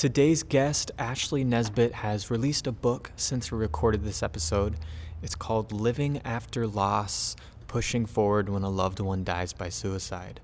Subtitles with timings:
[0.00, 4.76] Today's guest, Ashley Nesbitt, has released a book since we recorded this episode.
[5.22, 7.36] It's called Living After Loss
[7.68, 10.40] Pushing Forward When a Loved One Dies by Suicide.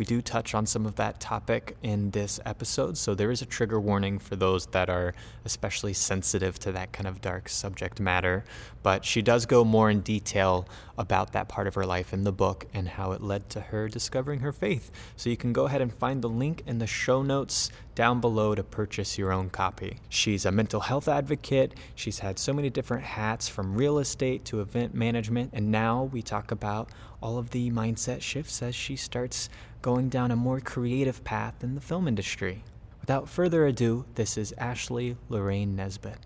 [0.00, 3.44] We do touch on some of that topic in this episode, so there is a
[3.44, 5.12] trigger warning for those that are
[5.44, 8.46] especially sensitive to that kind of dark subject matter.
[8.82, 10.66] But she does go more in detail
[10.96, 13.90] about that part of her life in the book and how it led to her
[13.90, 14.90] discovering her faith.
[15.16, 18.54] So you can go ahead and find the link in the show notes down below
[18.54, 19.98] to purchase your own copy.
[20.08, 21.74] She's a mental health advocate.
[21.94, 25.50] She's had so many different hats from real estate to event management.
[25.52, 26.88] And now we talk about
[27.22, 29.50] all of the mindset shifts as she starts
[29.82, 32.62] going down a more creative path in the film industry.
[33.00, 36.18] Without further ado, this is Ashley Lorraine Nesbitt.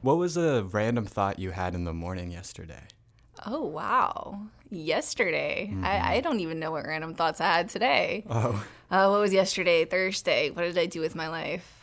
[0.00, 2.84] What was a random thought you had in the morning yesterday?
[3.46, 4.40] Oh, wow.
[4.70, 5.68] Yesterday.
[5.70, 5.84] Mm-hmm.
[5.84, 8.24] I, I, don't even know what random thoughts I had today.
[8.28, 8.64] Oh.
[8.90, 9.84] Uh, what was yesterday?
[9.84, 10.50] Thursday.
[10.50, 11.74] What did I do with my life?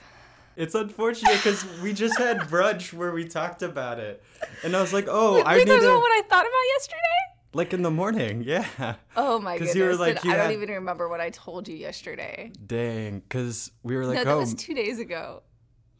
[0.56, 4.24] It's unfortunate because we just had brunch where we talked about it.
[4.64, 5.74] And I was like, oh, Wait, I need to...
[5.74, 7.35] what I thought about yesterday?
[7.56, 8.96] Like in the morning, yeah.
[9.16, 9.78] Oh my goodness!
[9.78, 12.52] You were like, you I don't even remember what I told you yesterday.
[12.68, 14.40] Dang, because we were like, no, that oh.
[14.40, 15.42] was two days ago.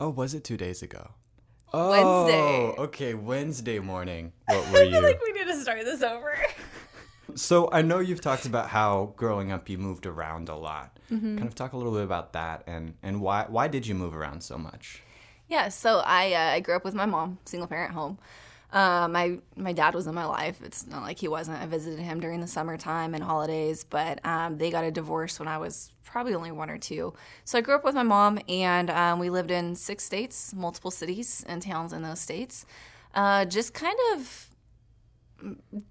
[0.02, 1.12] Oh, was it two days ago?
[1.74, 1.92] Oh,
[2.26, 2.82] Wednesday.
[2.82, 4.34] Okay, Wednesday morning.
[4.48, 4.98] What were you?
[4.98, 6.38] I feel like we need to start this over.
[7.36, 11.00] so I know you've talked about how growing up you moved around a lot.
[11.10, 11.38] Mm-hmm.
[11.38, 14.14] Kind of talk a little bit about that and and why why did you move
[14.14, 15.04] around so much?
[15.48, 18.20] Yeah, so I uh, I grew up with my mom, single parent home.
[18.76, 20.62] Uh, my my dad was in my life.
[20.62, 21.62] It's not like he wasn't.
[21.62, 25.48] I visited him during the summertime and holidays, but um, they got a divorce when
[25.48, 27.14] I was probably only one or two.
[27.46, 30.92] So I grew up with my mom, and um, we lived in six states, multiple
[30.92, 32.66] cities and towns in those states.
[33.14, 34.50] Uh, just kind of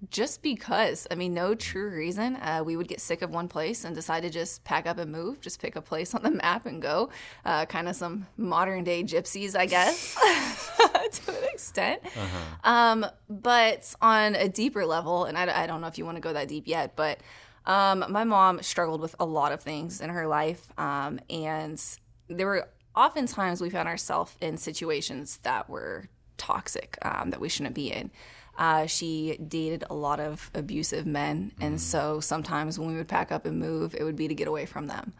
[0.09, 1.07] just because.
[1.09, 2.35] I mean, no true reason.
[2.37, 5.11] Uh, we would get sick of one place and decide to just pack up and
[5.11, 7.09] move, just pick a place on the map and go.
[7.43, 10.15] Uh, kind of some modern day gypsies, I guess,
[11.11, 12.01] to an extent.
[12.05, 12.71] Uh-huh.
[12.71, 16.21] Um, but on a deeper level, and I, I don't know if you want to
[16.21, 17.19] go that deep yet, but
[17.65, 20.71] um, my mom struggled with a lot of things in her life.
[20.77, 21.81] Um, and
[22.27, 27.75] there were oftentimes we found ourselves in situations that were toxic, um, that we shouldn't
[27.75, 28.11] be in.
[28.57, 31.79] Uh, she dated a lot of abusive men, and mm.
[31.79, 34.65] so sometimes when we would pack up and move, it would be to get away
[34.65, 35.13] from them.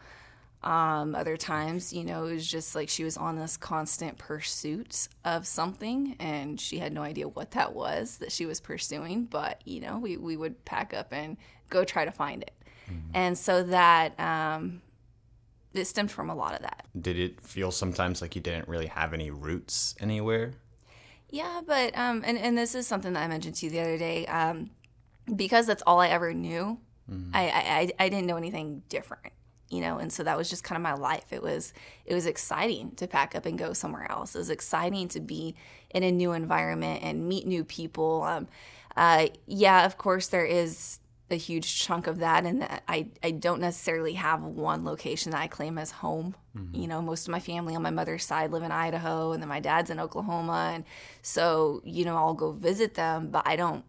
[0.66, 5.06] Um, other times, you know, it was just like she was on this constant pursuit
[5.24, 9.26] of something, and she had no idea what that was that she was pursuing.
[9.26, 11.36] But you know, we we would pack up and
[11.70, 12.52] go try to find it,
[12.90, 13.10] mm-hmm.
[13.14, 14.82] and so that um,
[15.72, 16.86] it stemmed from a lot of that.
[17.00, 20.54] Did it feel sometimes like you didn't really have any roots anywhere?
[21.30, 23.98] Yeah, but um, and and this is something that I mentioned to you the other
[23.98, 24.26] day.
[24.26, 24.70] Um,
[25.36, 26.80] because that's all I ever knew.
[27.08, 27.30] Mm-hmm.
[27.34, 29.32] I, I I didn't know anything different,
[29.68, 31.32] you know, and so that was just kind of my life.
[31.32, 31.72] It was
[32.04, 34.34] it was exciting to pack up and go somewhere else.
[34.34, 35.54] It was exciting to be
[35.90, 38.22] in a new environment and meet new people.
[38.22, 38.48] Um,
[38.96, 41.00] uh, yeah, of course there is
[41.30, 45.40] a huge chunk of that and that I, I don't necessarily have one location that
[45.40, 46.36] I claim as home.
[46.56, 46.80] Mm-hmm.
[46.80, 49.48] You know, most of my family on my mother's side live in Idaho and then
[49.48, 50.84] my dad's in Oklahoma and
[51.22, 53.84] so, you know, I'll go visit them, but I don't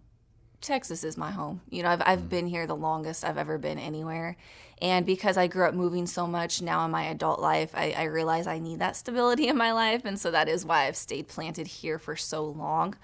[0.61, 1.61] Texas is my home.
[1.69, 2.27] You know, I've I've mm-hmm.
[2.27, 4.35] been here the longest I've ever been anywhere.
[4.81, 8.03] And because I grew up moving so much now in my adult life, I, I
[8.03, 10.05] realize I need that stability in my life.
[10.05, 12.95] And so that is why I've stayed planted here for so long.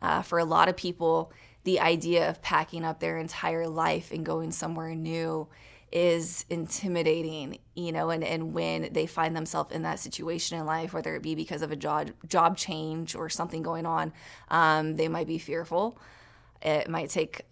[0.00, 1.32] Uh, for a lot of people,
[1.64, 5.48] the idea of packing up their entire life and going somewhere new
[5.90, 10.92] is intimidating, you know, and, and when they find themselves in that situation in life,
[10.92, 14.12] whether it be because of a job job change or something going on,
[14.48, 15.98] um, they might be fearful.
[16.62, 17.42] It might take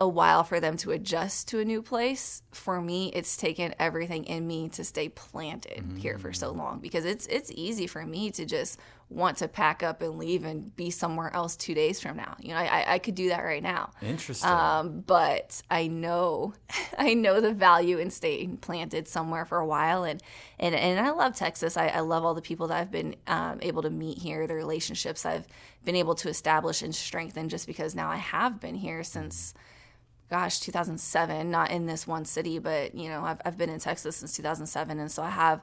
[0.00, 2.42] a while for them to adjust to a new place.
[2.52, 5.96] For me, it's taken everything in me to stay planted mm-hmm.
[5.96, 8.78] here for so long because it's it's easy for me to just
[9.10, 12.36] want to pack up and leave and be somewhere else two days from now.
[12.40, 13.90] You know, I, I could do that right now.
[14.00, 14.48] Interesting.
[14.48, 16.54] Um, but I know,
[16.98, 20.04] I know the value in staying planted somewhere for a while.
[20.04, 20.22] And,
[20.60, 21.76] and, and I love Texas.
[21.76, 24.54] I, I love all the people that I've been um, able to meet here, the
[24.54, 25.48] relationships I've
[25.84, 29.54] been able to establish and strengthen just because now I have been here since
[30.30, 34.18] gosh, 2007, not in this one city, but you know, I've, I've been in Texas
[34.18, 35.00] since 2007.
[35.00, 35.60] And so I have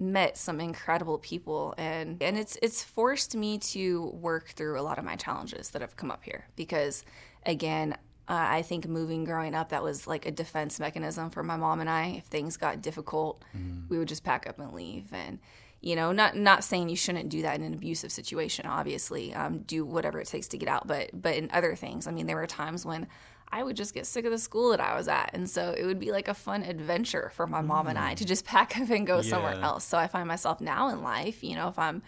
[0.00, 4.98] met some incredible people and and it's it's forced me to work through a lot
[4.98, 7.04] of my challenges that have come up here because
[7.44, 7.92] again
[8.30, 11.80] uh, I think moving growing up that was like a defense mechanism for my mom
[11.80, 13.88] and I if things got difficult mm.
[13.88, 15.40] we would just pack up and leave and
[15.80, 19.60] you know not not saying you shouldn't do that in an abusive situation obviously um,
[19.60, 22.36] do whatever it takes to get out but but in other things I mean there
[22.36, 23.08] were times when
[23.50, 25.30] I would just get sick of the school that I was at.
[25.32, 28.16] And so it would be like a fun adventure for my mom and I mm.
[28.16, 29.84] to just pack up and go somewhere else.
[29.84, 32.02] So I find myself now in life, you know, if I'm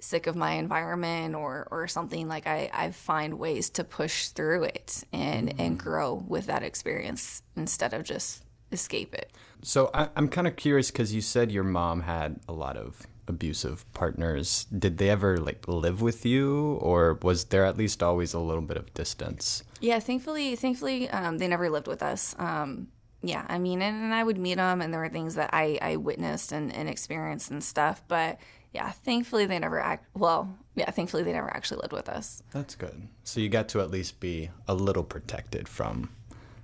[0.00, 4.64] sick of my environment or or something like I, I find ways to push through
[4.64, 5.82] it and and mm.
[5.82, 9.32] grow with that experience instead of just escape it.
[9.62, 13.06] So I, I'm kind of curious because you said your mom had a lot of
[13.26, 14.66] abusive partners.
[14.66, 18.62] Did they ever like live with you, or was there at least always a little
[18.62, 19.64] bit of distance?
[19.80, 22.34] Yeah, thankfully, thankfully, um, they never lived with us.
[22.38, 22.88] Um,
[23.22, 25.78] yeah, I mean, and, and I would meet them, and there were things that I,
[25.82, 28.02] I witnessed and, and experienced and stuff.
[28.06, 28.38] But
[28.72, 30.06] yeah, thankfully, they never act.
[30.14, 32.42] Well, yeah, thankfully, they never actually lived with us.
[32.52, 33.08] That's good.
[33.24, 36.10] So you got to at least be a little protected from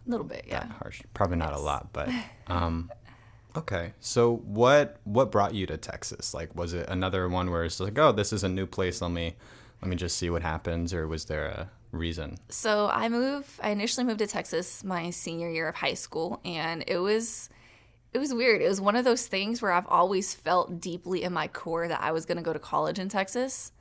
[0.07, 0.67] A little bit, yeah.
[0.67, 1.03] harsh.
[1.13, 2.09] Probably not a lot, but
[2.47, 2.91] um,
[3.57, 3.95] okay.
[4.01, 6.35] So what what brought you to Texas?
[6.35, 9.01] Like, was it another one where it's like, oh, this is a new place.
[9.01, 9.35] Let me
[9.85, 12.39] let me just see what happens, or was there a reason?
[12.49, 13.51] So I moved.
[13.63, 17.51] I initially moved to Texas my senior year of high school, and it was
[18.15, 18.63] it was weird.
[18.63, 22.01] It was one of those things where I've always felt deeply in my core that
[22.01, 23.73] I was going to go to college in Texas.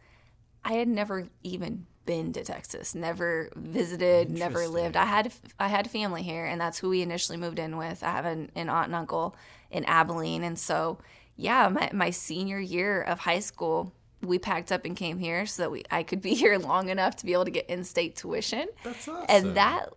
[0.65, 4.97] I had never even been to Texas, never visited, never lived.
[4.97, 8.03] I had I had family here, and that's who we initially moved in with.
[8.03, 9.37] I have an, an aunt and uncle
[9.71, 10.97] in Abilene, and so
[11.37, 13.93] yeah, my my senior year of high school,
[14.23, 17.17] we packed up and came here so that we I could be here long enough
[17.17, 18.67] to be able to get in-state tuition.
[18.83, 19.25] That's awesome.
[19.29, 19.89] And that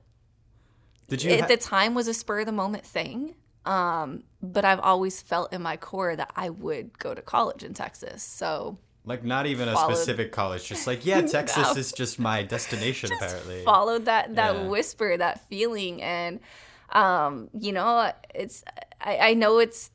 [1.08, 1.30] did you?
[1.32, 3.34] at ha- the time was a spur of the moment thing.
[3.64, 7.74] Um, but I've always felt in my core that I would go to college in
[7.74, 8.22] Texas.
[8.22, 11.80] So like not even a specific college, just like yeah, Texas No.
[11.80, 13.10] is just my destination.
[13.12, 14.66] apparently, followed that that Yeah.
[14.68, 16.40] whisper, that feeling, and
[16.90, 18.62] um, you know, it's
[19.00, 19.90] I, I know it's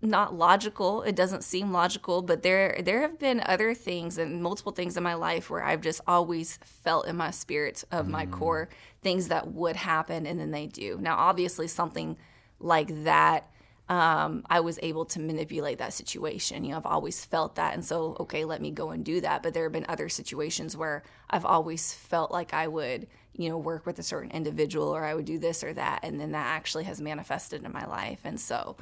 [0.00, 1.02] not logical.
[1.02, 5.02] It doesn't seem logical, but there there have been other things and multiple things in
[5.02, 8.68] my life where I've just always felt in my spirit of my core
[9.02, 10.98] things that would happen and then they do.
[11.00, 12.16] Now, obviously, something
[12.60, 13.50] like that.
[13.88, 16.62] Um, I was able to manipulate that situation.
[16.62, 17.72] You know, I've always felt that.
[17.72, 19.42] And so, okay, let me go and do that.
[19.42, 23.06] But there have been other situations where I've always felt like I would,
[23.38, 26.00] you know, work with a certain individual or I would do this or that.
[26.02, 28.20] And then that actually has manifested in my life.
[28.24, 28.76] And so,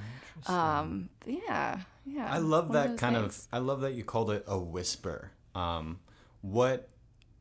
[0.46, 2.28] um, yeah, yeah.
[2.28, 3.46] I love that kind things.
[3.52, 3.58] of.
[3.58, 5.30] I love that you called it a whisper.
[5.54, 6.00] Um,
[6.40, 6.88] what,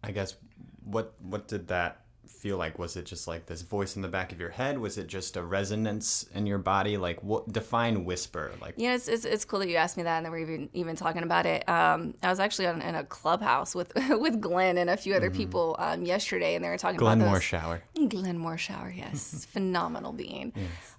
[0.03, 0.35] I guess,
[0.83, 2.04] what what did that
[2.45, 2.77] feel like?
[2.77, 4.77] Was it just like this voice in the back of your head?
[4.77, 6.95] Was it just a resonance in your body?
[6.95, 8.51] Like, what define whisper?
[8.61, 10.37] Like, You know, it's, it's, it's cool that you asked me that, and then we're
[10.49, 11.67] even even talking about it.
[11.67, 15.31] Um, I was actually on, in a clubhouse with with Glenn and a few other
[15.31, 17.05] people um, yesterday, and they were talking Mm-hmm.
[17.05, 17.81] Glenmore about those, shower.
[18.09, 20.53] Glenn Morshower, yes, phenomenal being.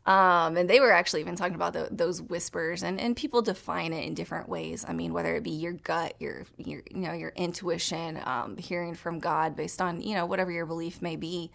[0.07, 3.93] Um, and they were actually even talking about the, those whispers, and, and people define
[3.93, 4.85] it in different ways.
[4.87, 8.95] I mean, whether it be your gut, your your you know your intuition, um, hearing
[8.95, 11.51] from God based on you know whatever your belief may be,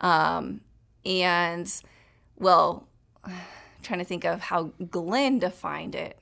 [0.00, 0.60] um,
[1.04, 1.82] and
[2.36, 2.86] well,
[3.82, 6.16] trying to think of how Glenn defined it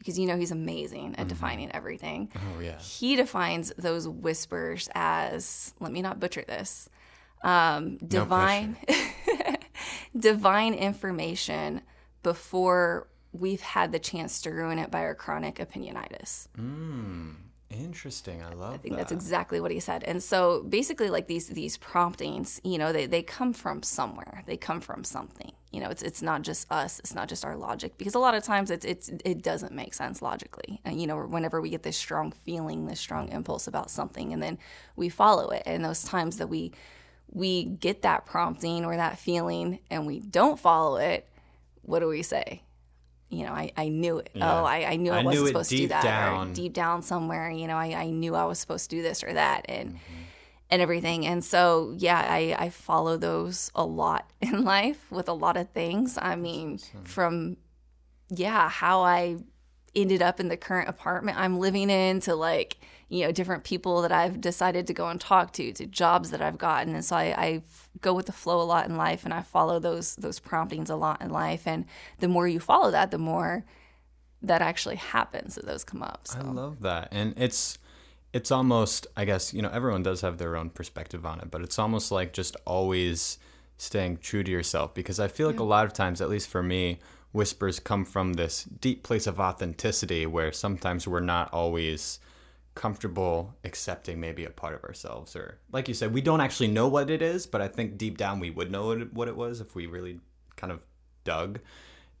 [0.00, 2.30] because you know he's amazing at defining everything.
[2.36, 2.78] Oh yeah.
[2.78, 6.90] he defines those whispers as let me not butcher this.
[7.42, 8.76] Um, divine
[10.18, 11.82] divine information
[12.22, 17.30] before we've had the chance to ruin it by our chronic opinionitis hmm,
[17.70, 18.42] Interesting.
[18.42, 18.74] I love that.
[18.74, 19.02] I think that.
[19.02, 20.02] that's exactly what he said.
[20.02, 24.42] And so basically like these these promptings, you know, they, they come from somewhere.
[24.46, 25.52] They come from something.
[25.70, 28.34] You know, it's it's not just us, it's not just our logic because a lot
[28.34, 30.80] of times it's it's it doesn't make sense logically.
[30.84, 34.42] And you know, whenever we get this strong feeling, this strong impulse about something and
[34.42, 34.58] then
[34.96, 35.62] we follow it.
[35.64, 36.72] And those times that we
[37.32, 41.28] we get that prompting or that feeling and we don't follow it,
[41.82, 42.62] what do we say?
[43.28, 44.30] You know, I, I knew it.
[44.34, 44.60] Yeah.
[44.60, 46.02] Oh, I, I knew I, I wasn't knew supposed to do that.
[46.02, 46.50] down.
[46.50, 49.22] Or deep down somewhere, you know, I, I knew I was supposed to do this
[49.22, 50.22] or that and mm-hmm.
[50.70, 51.26] and everything.
[51.26, 55.70] And so yeah, I, I follow those a lot in life with a lot of
[55.70, 56.18] things.
[56.20, 57.56] I mean, from
[58.28, 59.36] yeah, how I
[59.94, 62.78] ended up in the current apartment I'm living in to like,
[63.10, 66.40] you know, different people that I've decided to go and talk to, to jobs that
[66.40, 66.94] I've gotten.
[66.94, 67.62] And so I
[68.00, 70.96] go with the flow a lot in life and I follow those those promptings a
[70.96, 71.66] lot in life.
[71.66, 71.86] And
[72.20, 73.64] the more you follow that, the more
[74.42, 76.28] that actually happens that those come up.
[76.28, 77.08] So I love that.
[77.10, 77.78] And it's
[78.32, 81.62] it's almost I guess, you know, everyone does have their own perspective on it, but
[81.62, 83.38] it's almost like just always
[83.76, 86.62] staying true to yourself because I feel like a lot of times, at least for
[86.62, 87.00] me,
[87.32, 92.20] whispers come from this deep place of authenticity where sometimes we're not always
[92.80, 96.88] comfortable accepting maybe a part of ourselves or like you said we don't actually know
[96.88, 99.74] what it is but i think deep down we would know what it, was if
[99.74, 100.18] we really
[100.56, 100.80] kind of
[101.22, 101.58] dug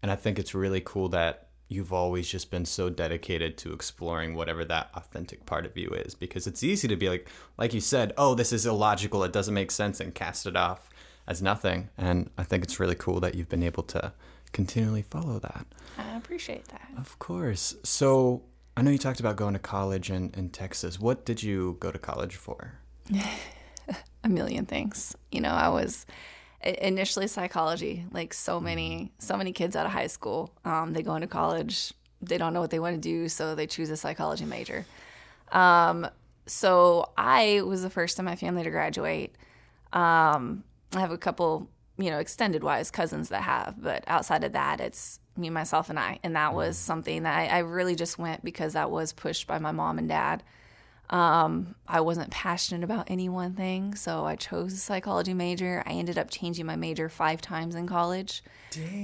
[0.02, 4.34] and i think it's really cool that you've always just been so dedicated to exploring
[4.34, 7.26] whatever that authentic part of you is because it's easy to be like
[7.56, 10.90] like you said oh this is illogical it doesn't make sense and cast it off
[11.30, 11.88] as nothing.
[11.96, 14.12] And I think it's really cool that you've been able to
[14.52, 15.64] continually follow that.
[15.96, 16.88] I appreciate that.
[16.98, 17.76] Of course.
[17.84, 18.42] So
[18.76, 20.98] I know you talked about going to college in, in Texas.
[20.98, 22.78] What did you go to college for?
[24.24, 25.16] a million things.
[25.30, 26.06] You know, I was
[26.62, 30.52] initially psychology, like so many, so many kids out of high school.
[30.64, 33.66] Um, they go into college, they don't know what they want to do, so they
[33.66, 34.84] choose a psychology major.
[35.52, 36.06] Um,
[36.46, 39.34] so I was the first in my family to graduate.
[39.92, 41.68] Um, I have a couple,
[42.00, 45.98] you know, extended wise cousins that have, but outside of that, it's me, myself, and
[45.98, 46.18] I.
[46.22, 49.58] And that was something that I, I really just went because that was pushed by
[49.58, 50.42] my mom and dad.
[51.08, 55.82] Um, I wasn't passionate about any one thing, so I chose a psychology major.
[55.84, 58.44] I ended up changing my major five times in college.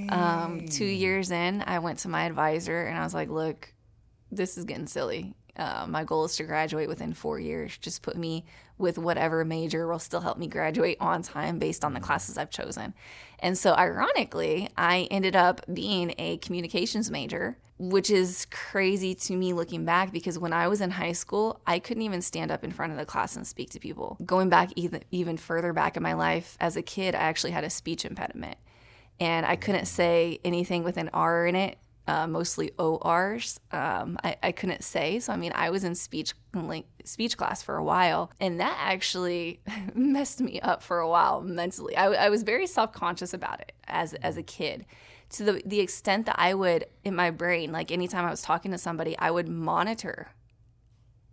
[0.09, 3.75] Um, two years in, I went to my advisor and I was like, "Look,
[4.31, 5.35] this is getting silly.
[5.57, 7.77] Uh, my goal is to graduate within four years.
[7.79, 8.45] Just put me
[8.79, 12.51] with whatever major will still help me graduate on time based on the classes I've
[12.51, 12.93] chosen.
[13.39, 19.53] And so, ironically, I ended up being a communications major, which is crazy to me
[19.53, 22.71] looking back because when I was in high school, I couldn't even stand up in
[22.71, 24.19] front of the class and speak to people.
[24.25, 27.65] Going back even, even further back in my life, as a kid, I actually had
[27.65, 28.59] a speech impediment
[29.19, 33.61] and I couldn't say anything with an R in it uh, mostly ORs.
[33.73, 35.19] Um, I, I couldn't say.
[35.19, 38.77] So, I mean, I was in speech like, speech class for a while, and that
[38.81, 39.61] actually
[39.95, 41.97] messed me up for a while mentally.
[41.97, 44.87] I, I was very self conscious about it as, as a kid
[45.29, 48.71] to the, the extent that I would, in my brain, like anytime I was talking
[48.71, 50.31] to somebody, I would monitor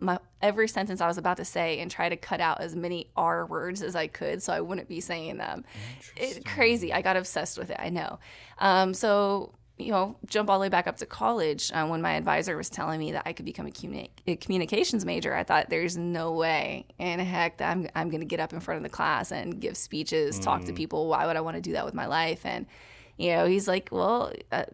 [0.00, 3.10] my every sentence I was about to say and try to cut out as many
[3.16, 5.64] R words as I could so I wouldn't be saying them.
[6.16, 6.92] It, crazy.
[6.92, 7.76] I got obsessed with it.
[7.78, 8.18] I know.
[8.58, 12.12] Um, so you know, jump all the way back up to college uh, when my
[12.12, 15.34] advisor was telling me that I could become a, communi- a communications major.
[15.34, 18.60] I thought there's no way in heck that I'm, I'm going to get up in
[18.60, 20.42] front of the class and give speeches, mm.
[20.44, 20.76] talk to mm.
[20.76, 21.08] people.
[21.08, 22.46] Why would I want to do that with my life?
[22.46, 22.66] And,
[23.16, 24.64] you know, he's like, well, uh,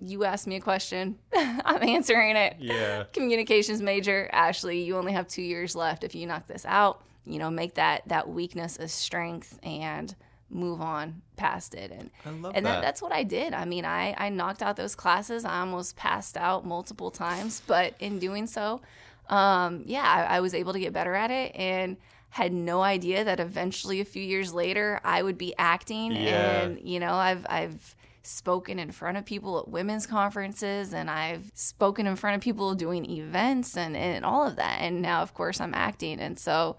[0.00, 1.18] you asked me a question.
[1.34, 2.56] I'm answering it.
[2.58, 3.04] Yeah.
[3.12, 4.30] Communications major.
[4.32, 6.02] Ashley, you only have two years left.
[6.02, 10.14] If you knock this out, you know, make that, that weakness a strength and–
[10.50, 12.82] move on past it and and that.
[12.82, 13.54] that's what I did.
[13.54, 15.44] I mean, I I knocked out those classes.
[15.44, 18.80] I almost passed out multiple times, but in doing so,
[19.28, 21.96] um, yeah, I, I was able to get better at it and
[22.30, 26.62] had no idea that eventually a few years later I would be acting yeah.
[26.62, 31.50] and you know, I've I've spoken in front of people at women's conferences and I've
[31.54, 34.80] spoken in front of people doing events and, and all of that.
[34.80, 36.76] And now of course I'm acting and so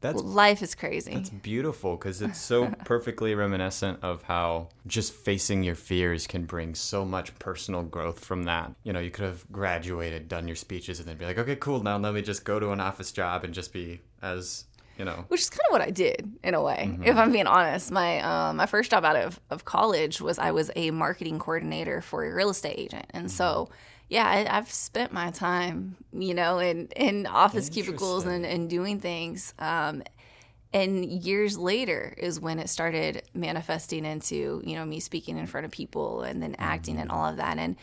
[0.00, 1.14] that's life is crazy.
[1.14, 6.74] That's beautiful because it's so perfectly reminiscent of how just facing your fears can bring
[6.74, 8.72] so much personal growth from that.
[8.84, 11.82] You know, you could have graduated, done your speeches, and then be like, okay, cool,
[11.82, 14.64] now let me just go to an office job and just be as
[14.98, 15.24] you know.
[15.28, 17.04] Which is kind of what I did in a way, mm-hmm.
[17.04, 17.90] if I'm being honest.
[17.90, 22.02] My um, my first job out of, of college was I was a marketing coordinator
[22.02, 23.36] for a real estate agent, and mm-hmm.
[23.36, 23.68] so
[24.08, 29.00] yeah, I, have spent my time, you know, in, in office cubicles and, and doing
[29.00, 29.52] things.
[29.58, 30.02] Um,
[30.72, 35.66] and years later is when it started manifesting into, you know, me speaking in front
[35.66, 37.02] of people and then acting mm-hmm.
[37.02, 37.58] and all of that.
[37.58, 37.76] And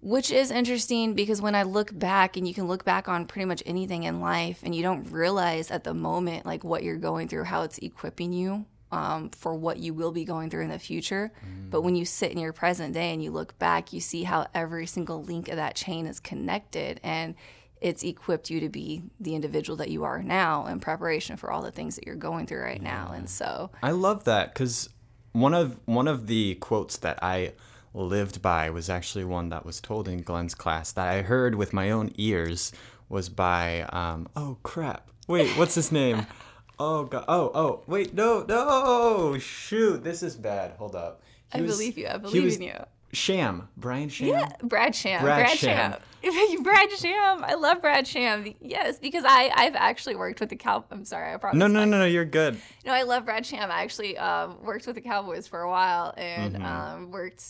[0.00, 3.44] which is interesting because when I look back and you can look back on pretty
[3.44, 7.28] much anything in life and you don't realize at the moment like what you're going
[7.28, 10.78] through, how it's equipping you um, for what you will be going through in the
[10.78, 11.32] future.
[11.44, 11.70] Mm.
[11.70, 14.46] But when you sit in your present day and you look back, you see how
[14.54, 17.34] every single link of that chain is connected and
[17.80, 21.62] it's equipped you to be the individual that you are now in preparation for all
[21.62, 23.06] the things that you're going through right yeah.
[23.06, 23.12] now.
[23.12, 24.88] And so I love that because
[25.32, 27.54] one of one of the quotes that I
[27.94, 31.72] lived by was actually one that was told in Glenn's class that I heard with
[31.72, 32.72] my own ears
[33.08, 36.26] was by um, oh crap wait what's his name
[36.78, 37.24] Oh god.
[37.28, 37.82] Oh oh.
[37.86, 38.14] Wait.
[38.14, 38.44] No.
[38.48, 39.38] No.
[39.38, 40.04] Shoot.
[40.04, 40.72] This is bad.
[40.78, 41.22] Hold up.
[41.52, 42.08] He I was, believe you.
[42.08, 42.84] I believe was, in you.
[43.12, 43.68] Sham.
[43.76, 44.28] Brian Sham.
[44.28, 44.48] Yeah.
[44.62, 45.22] Brad Sham.
[45.22, 45.92] Brad, Brad Sham.
[46.22, 46.62] Sham.
[46.62, 47.44] Brad Sham.
[47.44, 48.54] I love Brad Sham.
[48.60, 50.84] Yes, because I I've actually worked with the cow.
[50.90, 51.34] I'm sorry.
[51.34, 51.58] I probably.
[51.58, 52.04] No no no no.
[52.06, 52.60] You're good.
[52.86, 53.70] No, I love Brad Sham.
[53.70, 56.64] I actually um, worked with the Cowboys for a while and mm-hmm.
[56.64, 57.44] um, worked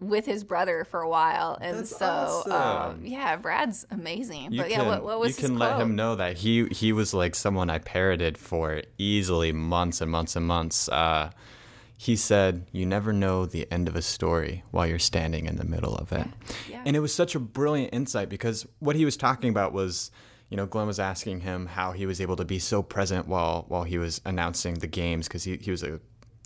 [0.00, 2.52] with his brother for a while, and That's so awesome.
[2.52, 4.52] um, yeah, Brad's amazing.
[4.52, 7.14] You but yeah, what, what was you can let him know that he he was
[7.14, 10.88] like someone I parroted for easily months and months and months.
[10.88, 11.30] Uh,
[11.96, 15.64] he said, "You never know the end of a story while you're standing in the
[15.64, 16.26] middle of it,"
[16.68, 16.76] yeah.
[16.76, 16.82] Yeah.
[16.84, 20.10] and it was such a brilliant insight because what he was talking about was
[20.48, 23.64] you know, Glenn was asking him how he was able to be so present while
[23.68, 26.00] while he was announcing the games because he, he was a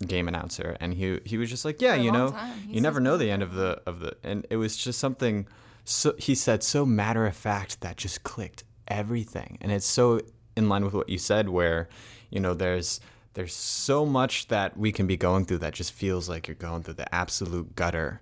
[0.07, 2.35] game announcer, and he he was just like, yeah, you know,
[2.67, 5.47] you never know the end of the of the, and it was just something.
[5.83, 10.21] So he said so matter of fact that just clicked everything, and it's so
[10.55, 11.89] in line with what you said, where
[12.29, 12.99] you know there's
[13.33, 16.83] there's so much that we can be going through that just feels like you're going
[16.83, 18.19] through the absolute gutter.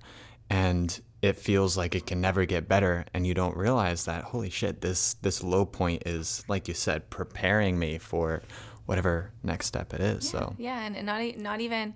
[0.51, 4.49] And it feels like it can never get better and you don't realize that holy
[4.49, 8.41] shit this this low point is like you said preparing me for
[8.89, 11.93] whatever next step it is yeah, so yeah and not not even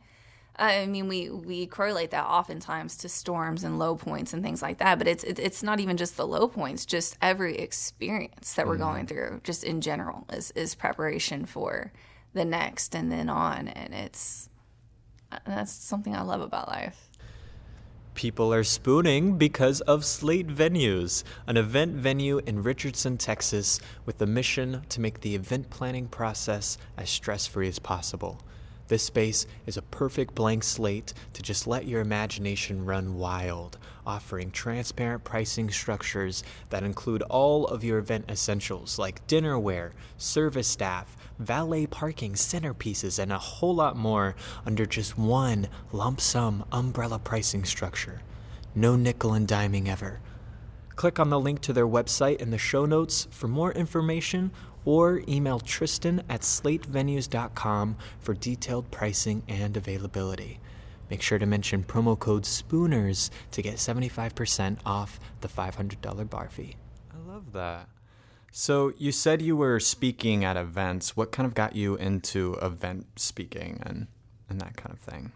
[0.56, 4.78] I mean, we we correlate that oftentimes to storms and low points and things like
[4.78, 5.00] that.
[5.00, 8.76] But it's it, it's not even just the low points; just every experience that we're
[8.76, 8.84] mm-hmm.
[8.84, 11.92] going through, just in general, is is preparation for
[12.34, 13.68] the next and then on.
[13.68, 14.50] And it's
[15.48, 17.10] that's something I love about life.
[18.16, 24.28] People are spooning because of Slate Venues, an event venue in Richardson, Texas, with the
[24.28, 28.40] mission to make the event planning process as stress free as possible.
[28.88, 34.52] This space is a perfect blank slate to just let your imagination run wild, offering
[34.52, 41.86] transparent pricing structures that include all of your event essentials like dinnerware, service staff, valet
[41.86, 48.22] parking, centerpieces, and a whole lot more under just one lump sum umbrella pricing structure.
[48.76, 50.20] No nickel and diming ever.
[50.96, 54.52] Click on the link to their website in the show notes for more information
[54.86, 60.60] or email Tristan at slatevenues.com for detailed pricing and availability.
[61.10, 66.76] Make sure to mention promo code SPOONERS to get 75% off the $500 bar fee.
[67.14, 67.90] I love that.
[68.52, 71.18] So, you said you were speaking at events.
[71.18, 74.06] What kind of got you into event speaking and,
[74.48, 75.32] and that kind of thing?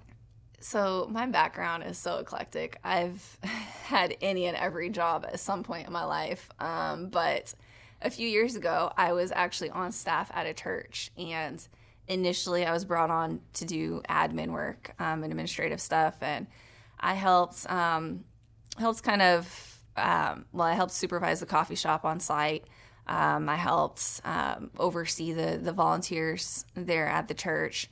[0.59, 2.79] So, my background is so eclectic.
[2.83, 6.49] I've had any and every job at some point in my life.
[6.59, 7.55] Um, but
[8.01, 11.65] a few years ago, I was actually on staff at a church, and
[12.07, 16.47] initially I was brought on to do admin work um, and administrative stuff, and
[16.99, 18.23] I helped um,
[18.77, 22.65] helped kind of um, well, I helped supervise the coffee shop on site.
[23.07, 27.89] Um, I helped um, oversee the the volunteers there at the church.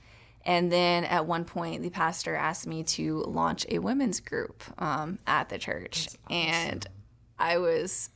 [0.47, 5.17] And then at one point, the pastor asked me to launch a women's group um,
[5.25, 6.07] at the church.
[6.07, 6.37] Awesome.
[6.37, 6.87] And
[7.39, 8.11] I was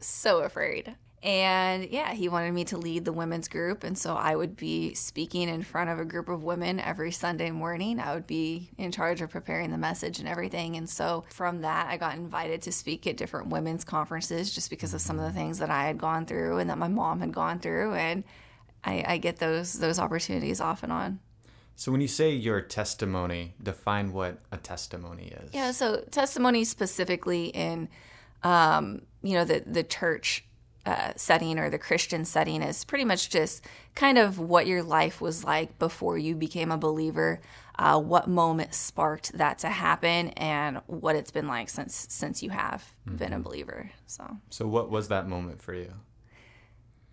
[0.00, 0.96] so afraid.
[1.22, 3.84] And yeah, he wanted me to lead the women's group.
[3.84, 7.50] And so I would be speaking in front of a group of women every Sunday
[7.50, 7.98] morning.
[7.98, 10.76] I would be in charge of preparing the message and everything.
[10.76, 14.94] And so from that, I got invited to speak at different women's conferences just because
[14.94, 17.32] of some of the things that I had gone through and that my mom had
[17.32, 17.94] gone through.
[17.94, 18.22] And
[18.84, 21.20] I, I get those those opportunities off and on.
[21.74, 25.50] So when you say your testimony, define what a testimony is.
[25.52, 27.88] Yeah, so testimony specifically in
[28.42, 30.45] um, you know the the church
[30.86, 33.64] uh, setting or the Christian setting is pretty much just
[33.96, 37.40] kind of what your life was like before you became a believer,
[37.76, 42.50] uh, what moment sparked that to happen, and what it's been like since since you
[42.50, 43.16] have mm-hmm.
[43.16, 43.90] been a believer.
[44.06, 45.92] So, so what was that moment for you?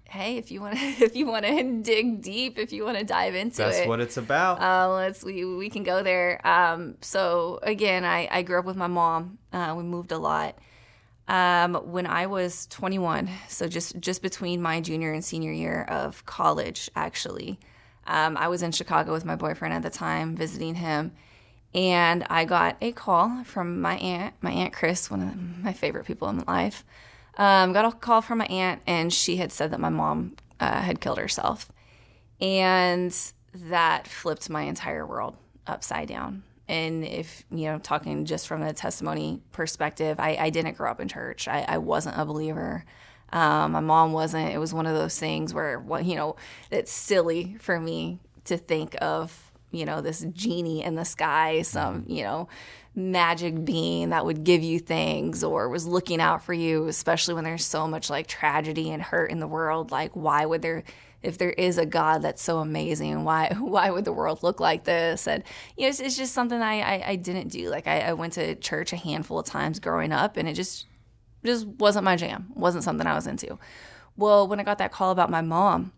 [0.04, 3.04] Hey, if you want to, if you want to dig deep, if you want to
[3.04, 4.62] dive into That's it, that's what it's about.
[4.62, 6.46] Uh, let's we we can go there.
[6.46, 9.40] Um, so again, I I grew up with my mom.
[9.52, 10.60] Uh, we moved a lot
[11.28, 16.26] um, when I was 21, so just just between my junior and senior year of
[16.26, 17.60] college, actually,
[18.06, 21.14] um, I was in Chicago with my boyfriend at the time, visiting him,
[21.74, 26.06] and I got a call from my aunt, my aunt Chris, one of my favorite
[26.06, 26.84] people in life.
[27.38, 30.82] Um, got a call from my aunt, and she had said that my mom uh,
[30.82, 31.72] had killed herself,
[32.42, 33.16] and
[33.54, 38.74] that flipped my entire world upside down and if you know talking just from a
[38.74, 41.48] testimony perspective i, I didn't grow up in church.
[41.48, 42.86] I, I wasn't a believer.
[43.32, 44.54] Um, my mom wasn't.
[44.54, 46.36] It was one of those things where you know
[46.72, 52.06] it's silly for me to think of you know this genie in the sky some
[52.08, 52.48] you know
[52.96, 57.44] magic being that would give you things or was looking out for you especially when
[57.44, 59.92] there's so much like tragedy and hurt in the world.
[59.92, 60.84] Like why would there
[61.24, 64.84] if there is a God that's so amazing, why why would the world look like
[64.84, 65.28] this?
[65.28, 65.44] And
[65.78, 67.70] you know, it's, it's just something I, I, I didn't do.
[67.70, 70.86] Like I, I, went to church a handful of times growing up, and it just
[71.44, 72.52] just wasn't my jam.
[72.54, 73.58] wasn't something I was into.
[74.16, 75.92] Well, when I got that call about my mom,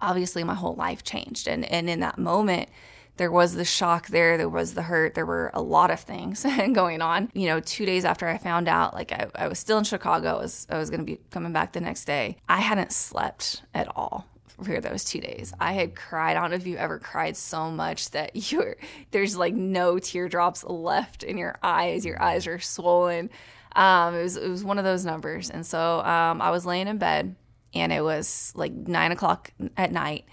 [0.00, 2.68] obviously my whole life changed, and and in that moment
[3.18, 6.46] there was the shock there, there was the hurt, there were a lot of things
[6.72, 7.30] going on.
[7.34, 10.36] You know, two days after I found out, like I, I was still in Chicago,
[10.36, 12.36] I was, was going to be coming back the next day.
[12.48, 14.26] I hadn't slept at all
[14.62, 15.52] for those two days.
[15.60, 16.36] I had cried.
[16.36, 18.76] I don't know if you've ever cried so much that you're
[19.10, 22.04] there's like no teardrops left in your eyes.
[22.04, 23.30] Your eyes are swollen.
[23.76, 26.88] Um, it was it was one of those numbers, and so um, I was laying
[26.88, 27.36] in bed,
[27.74, 30.24] and it was like nine o'clock at night,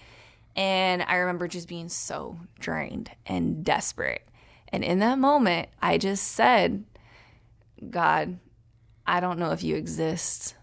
[0.56, 4.26] and I remember just being so drained and desperate.
[4.68, 6.84] And in that moment, I just said,
[7.90, 8.38] God,
[9.06, 10.56] I don't know if you exist,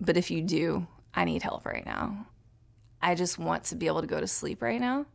[0.00, 2.26] but if you do, I need help right now.
[3.02, 5.06] I just want to be able to go to sleep right now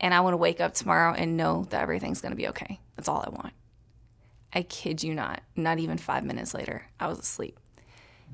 [0.00, 2.80] And I want to wake up tomorrow and know that everything's going to be okay.
[2.96, 3.54] That's all I want.
[4.52, 7.58] I kid you not, not even five minutes later, I was asleep.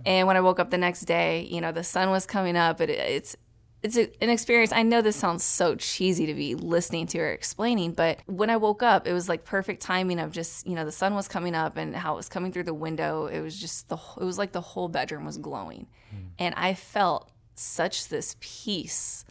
[0.04, 2.80] And when I woke up the next day, you know, the sun was coming up.
[2.80, 3.36] It, it's
[3.84, 4.72] it's a, an experience.
[4.72, 8.56] I know this sounds so cheesy to be listening to or explaining, but when I
[8.56, 11.54] woke up, it was like perfect timing of just, you know, the sun was coming
[11.54, 13.26] up and how it was coming through the window.
[13.26, 15.86] It was just the, it was like the whole bedroom was glowing.
[16.14, 16.28] Mm.
[16.38, 19.26] And I felt such this peace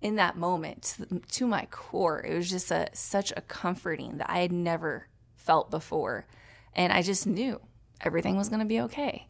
[0.00, 2.26] in that moment to, to my core.
[2.26, 5.06] It was just a, such a comforting that I had never
[5.36, 6.26] felt before.
[6.74, 7.60] And I just knew
[8.00, 9.28] everything was going to be okay.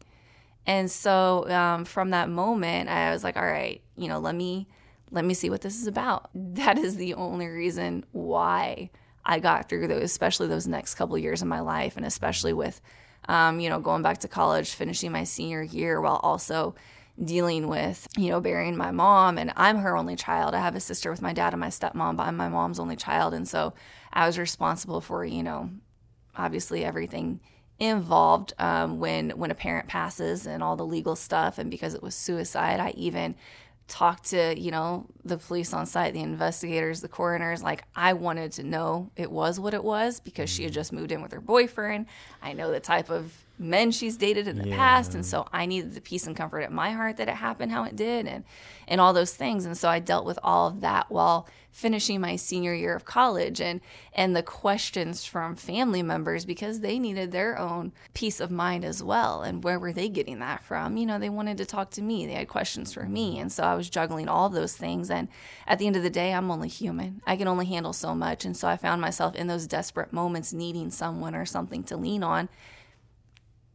[0.65, 4.67] And so um, from that moment, I was like, all right, you know, let me
[5.11, 6.29] let me see what this is about.
[6.33, 8.89] That is the only reason why
[9.25, 12.81] I got through those, especially those next couple years of my life, and especially with,
[13.27, 16.75] um, you know, going back to college, finishing my senior year, while also
[17.23, 19.37] dealing with, you know, burying my mom.
[19.37, 20.55] And I'm her only child.
[20.55, 22.95] I have a sister with my dad and my stepmom, but I'm my mom's only
[22.95, 23.73] child, and so
[24.11, 25.69] I was responsible for, you know,
[26.35, 27.39] obviously everything
[27.79, 32.03] involved um, when when a parent passes and all the legal stuff and because it
[32.03, 33.35] was suicide i even
[33.87, 38.51] talked to you know the police on site the investigators the coroners like i wanted
[38.51, 40.75] to know it was what it was because she had mm.
[40.75, 42.05] just moved in with her boyfriend
[42.41, 44.75] i know the type of men she's dated in the yeah.
[44.75, 47.71] past and so i needed the peace and comfort at my heart that it happened
[47.71, 48.43] how it did and
[48.87, 52.35] and all those things and so i dealt with all of that while finishing my
[52.35, 53.81] senior year of college and
[54.13, 59.01] and the questions from family members because they needed their own peace of mind as
[59.01, 59.41] well.
[59.41, 60.95] And where were they getting that from?
[60.95, 62.27] You know they wanted to talk to me.
[62.27, 63.39] They had questions for me.
[63.39, 65.09] And so I was juggling all those things.
[65.09, 65.27] And
[65.65, 67.21] at the end of the day I'm only human.
[67.25, 68.45] I can only handle so much.
[68.45, 72.23] And so I found myself in those desperate moments needing someone or something to lean
[72.23, 72.49] on.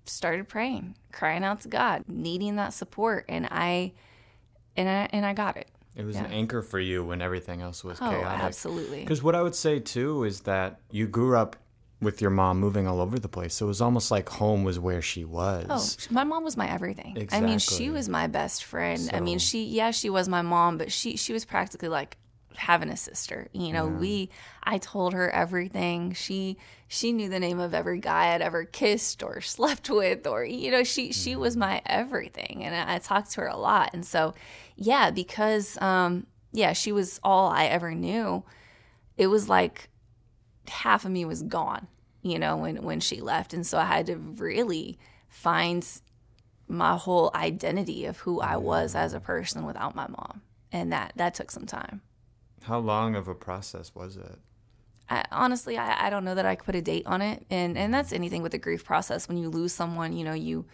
[0.05, 3.25] Started praying crying out to God needing that support.
[3.29, 3.93] And I
[4.77, 6.25] and I and I got it it was yeah.
[6.25, 8.45] an anchor for you when everything else was oh, chaotic.
[8.45, 9.01] Absolutely.
[9.01, 11.57] Because what I would say too is that you grew up
[12.01, 13.55] with your mom moving all over the place.
[13.55, 15.67] So it was almost like home was where she was.
[16.09, 17.17] Oh, my mom was my everything.
[17.17, 17.39] Exactly.
[17.39, 19.01] I mean, she was my best friend.
[19.01, 19.17] So.
[19.17, 22.17] I mean, she yeah, she was my mom, but she she was practically like
[22.59, 23.49] having a sister.
[23.53, 23.97] You know, yeah.
[23.97, 24.31] we
[24.63, 26.13] I told her everything.
[26.13, 30.45] She she knew the name of every guy I'd ever kissed or slept with or
[30.45, 31.61] you know, she she was mm-hmm.
[31.61, 33.91] my everything and I, I talked to her a lot.
[33.93, 34.35] And so
[34.77, 38.45] yeah, because um, yeah, she was all I ever knew.
[39.17, 39.89] It was like
[40.69, 41.89] half of me was gone,
[42.23, 45.87] you know, when when she left, and so I had to really find
[46.69, 51.13] my whole identity of who I was as a person without my mom, and that
[51.17, 52.03] that took some time.
[52.69, 54.39] How long of a process was it?
[55.09, 57.79] I, honestly, I, I don't know that I could put a date on it, and
[57.79, 59.27] and that's anything with the grief process.
[59.27, 60.67] When you lose someone, you know, you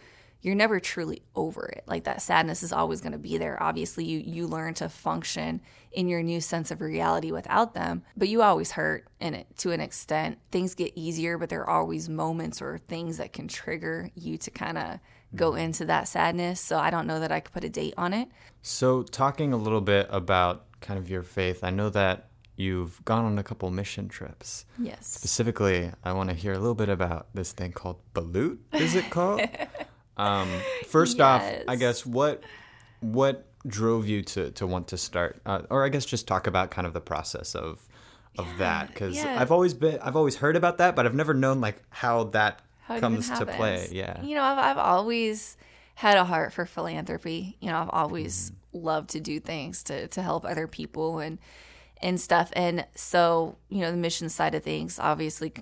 [0.43, 1.85] you're never truly over it.
[1.87, 3.63] Like that sadness is always going to be there.
[3.63, 5.61] Obviously, you you learn to function
[5.93, 9.71] in your new sense of reality without them, but you always hurt in it to
[9.71, 10.39] an extent.
[10.51, 14.51] Things get easier, but there are always moments or things that can trigger you to
[14.51, 14.99] kind of
[15.37, 15.61] go mm-hmm.
[15.61, 16.61] into that sadness.
[16.61, 18.29] So I don't know that I could put a date on it.
[18.63, 23.25] So talking a little bit about kind of your faith, I know that you've gone
[23.25, 24.67] on a couple mission trips.
[24.79, 25.07] Yes.
[25.07, 28.59] Specifically, I want to hear a little bit about this thing called Balut.
[28.73, 29.41] Is it called?
[30.17, 30.49] Um,
[30.87, 31.25] first yes.
[31.25, 32.45] off, I guess what
[33.01, 36.71] what drove you to to want to start, uh, or I guess just talk about
[36.71, 37.89] kind of the process of
[38.39, 39.41] of yeah, that because yeah.
[39.41, 42.63] I've always been I've always heard about that, but I've never known like how that
[42.83, 43.89] how comes to play.
[43.91, 45.57] Yeah, you know, I've I've always
[45.97, 47.57] had a heart for philanthropy.
[47.59, 48.57] You know, I've always mm-hmm.
[48.75, 51.39] Loved to do things to to help other people and
[52.03, 52.51] and stuff.
[52.55, 55.53] And so, you know, the mission side of things obviously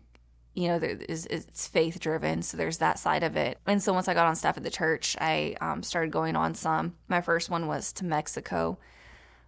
[0.54, 3.58] you know, there is it's faith driven, so there's that side of it.
[3.66, 6.54] And so once I got on staff at the church, I um, started going on
[6.54, 6.94] some.
[7.08, 8.78] My first one was to Mexico,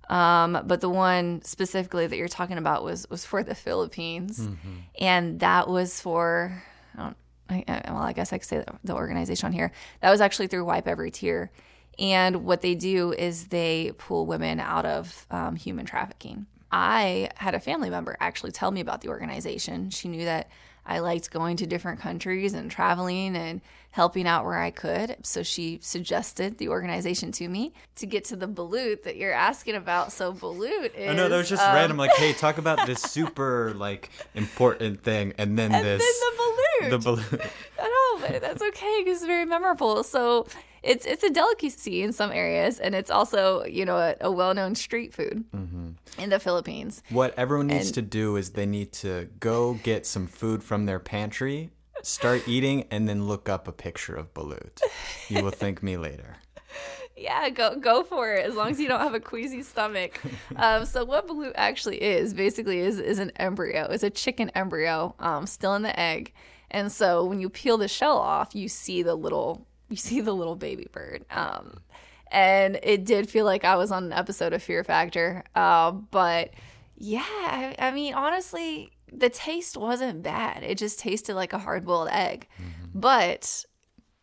[0.08, 4.76] um, but the one specifically that you're talking about was was for the Philippines, mm-hmm.
[4.98, 6.62] and that was for
[6.96, 7.16] I don't.
[7.50, 9.72] I, well, I guess I could say the organization on here.
[10.00, 11.50] That was actually through Wipe Every Tear.
[11.98, 16.46] And what they do is they pull women out of um, human trafficking.
[16.70, 19.90] I had a family member actually tell me about the organization.
[19.90, 20.48] She knew that
[20.86, 25.16] I liked going to different countries and traveling and helping out where I could.
[25.22, 29.76] So she suggested the organization to me to get to the balut that you're asking
[29.76, 30.12] about.
[30.12, 31.10] So balut is.
[31.10, 31.96] I know that was just um, random.
[31.96, 36.02] Like, hey, talk about this super like important thing, and then and this.
[36.02, 36.90] Then the balut.
[36.90, 37.50] The balut.
[37.78, 40.02] I know, but that's okay because it's very memorable.
[40.02, 40.46] So
[40.84, 44.54] it's it's a delicacy in some areas, and it's also you know a, a well
[44.54, 45.90] known street food mm-hmm.
[46.18, 47.02] in the Philippines.
[47.10, 50.86] What everyone needs and, to do is they need to go get some food from
[50.86, 51.70] their pantry,
[52.02, 54.80] start eating, and then look up a picture of balut.
[55.28, 56.36] You will thank me later.
[57.16, 58.44] yeah, go go for it.
[58.44, 60.20] As long as you don't have a queasy stomach.
[60.56, 63.86] Um, so what balut actually is basically is is an embryo.
[63.90, 66.32] It's a chicken embryo, um, still in the egg.
[66.70, 70.32] And so when you peel the shell off, you see the little you see the
[70.32, 71.24] little baby bird.
[71.30, 71.78] Um,
[72.26, 75.44] and it did feel like I was on an episode of Fear Factor.
[75.54, 76.50] Uh, but
[76.96, 80.64] yeah, I, I, mean, honestly, the taste wasn't bad.
[80.64, 82.48] It just tasted like a hard boiled egg.
[82.60, 82.98] Mm-hmm.
[82.98, 83.64] But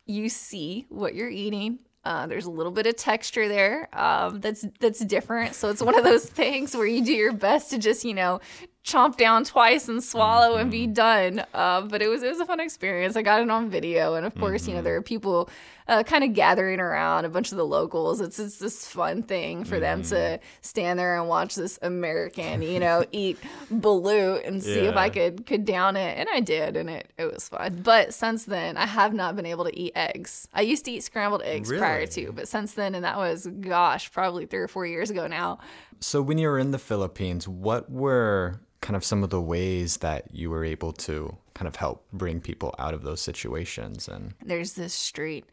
[0.04, 1.78] you see what you're eating.
[2.04, 5.54] Uh, there's a little bit of texture there um, that's that's different.
[5.54, 8.40] So it's one of those things where you do your best to just you know
[8.84, 10.92] chomp down twice and swallow and be mm-hmm.
[10.92, 11.44] done.
[11.54, 13.16] Uh, but it was it was a fun experience.
[13.16, 14.70] I got it on video, and of course, mm-hmm.
[14.70, 15.48] you know there are people
[15.88, 18.20] uh, kind of gathering around a bunch of the locals.
[18.20, 19.82] It's it's this fun thing for mm-hmm.
[19.82, 20.44] them to mm-hmm.
[20.60, 23.38] stand there and watch this American, you know, eat
[23.72, 24.90] balut and see yeah.
[24.90, 27.82] if I could could down it, and I did, and it it was fun.
[27.82, 30.48] But since then, I have not been able to eat eggs.
[30.52, 31.80] I used to eat scrambled eggs really?
[31.80, 35.26] prior to, but since then, and that was gosh, probably three or four years ago
[35.26, 35.58] now.
[36.02, 39.98] So when you were in the Philippines, what were kind of some of the ways
[39.98, 44.34] that you were able to kind of help bring people out of those situations and
[44.44, 45.44] there's this street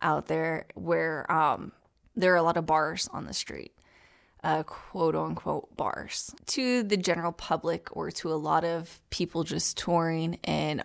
[0.00, 1.72] out there where um,
[2.14, 3.72] there are a lot of bars on the street
[4.44, 6.32] uh, quote unquote bars.
[6.46, 10.82] To the general public or to a lot of people just touring and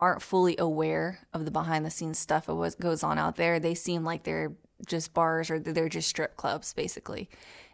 [0.00, 3.58] aren't fully aware of the behind the scenes stuff of what goes on out there
[3.58, 4.52] they seem like they're
[4.86, 7.28] just bars or they're just strip clubs basically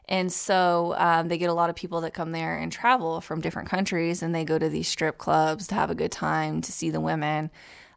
[0.09, 3.41] and so um, they get a lot of people that come there and travel from
[3.41, 6.73] different countries and they go to these strip clubs to have a good time, to
[6.73, 7.51] see the women.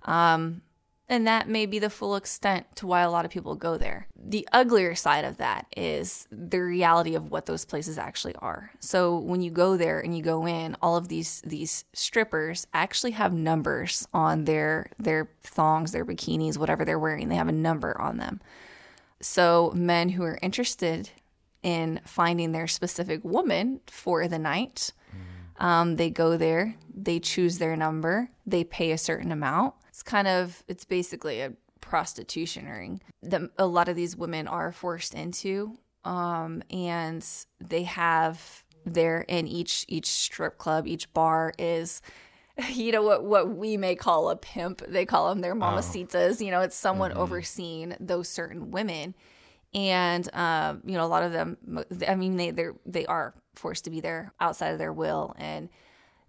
[0.03, 0.61] Um,
[1.09, 4.07] and that may be the full extent to why a lot of people go there.
[4.15, 8.71] The uglier side of that is the reality of what those places actually are.
[8.81, 13.11] So when you go there and you go in, all of these these strippers actually
[13.11, 17.29] have numbers on their their thongs, their bikinis, whatever they're wearing.
[17.29, 18.41] They have a number on them.
[19.21, 21.11] So men who are interested
[21.67, 24.93] in finding their specific woman for the night.
[25.59, 29.73] Um, they go there, they choose their number, they pay a certain amount.
[29.89, 31.51] It's kind of, it's basically a
[31.81, 35.77] prostitution ring that a lot of these women are forced into.
[36.05, 37.25] Um, and
[37.59, 42.01] they have there in each each strip club, each bar is
[42.69, 46.45] you know what what we may call a pimp they call them their mamacitas oh.
[46.45, 47.19] you know it's someone mm-hmm.
[47.19, 49.13] overseeing those certain women
[49.73, 51.57] and um, you know a lot of them
[52.07, 55.69] i mean they they they are forced to be there outside of their will and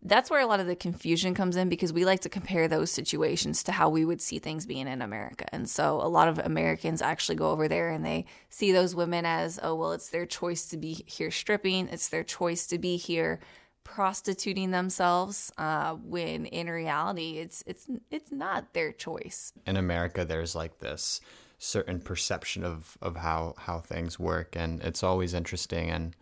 [0.02, 2.90] that's where a lot of the confusion comes in because we like to compare those
[2.90, 5.44] situations to how we would see things being in America.
[5.50, 9.26] And so a lot of Americans actually go over there and they see those women
[9.26, 12.96] as, oh, well, it's their choice to be here stripping, it's their choice to be
[12.96, 13.40] here
[13.82, 19.54] prostituting themselves uh, when in reality it's it's it's not their choice.
[19.66, 21.22] In America there's like this
[21.58, 26.14] certain perception of of how how things work and it's always interesting and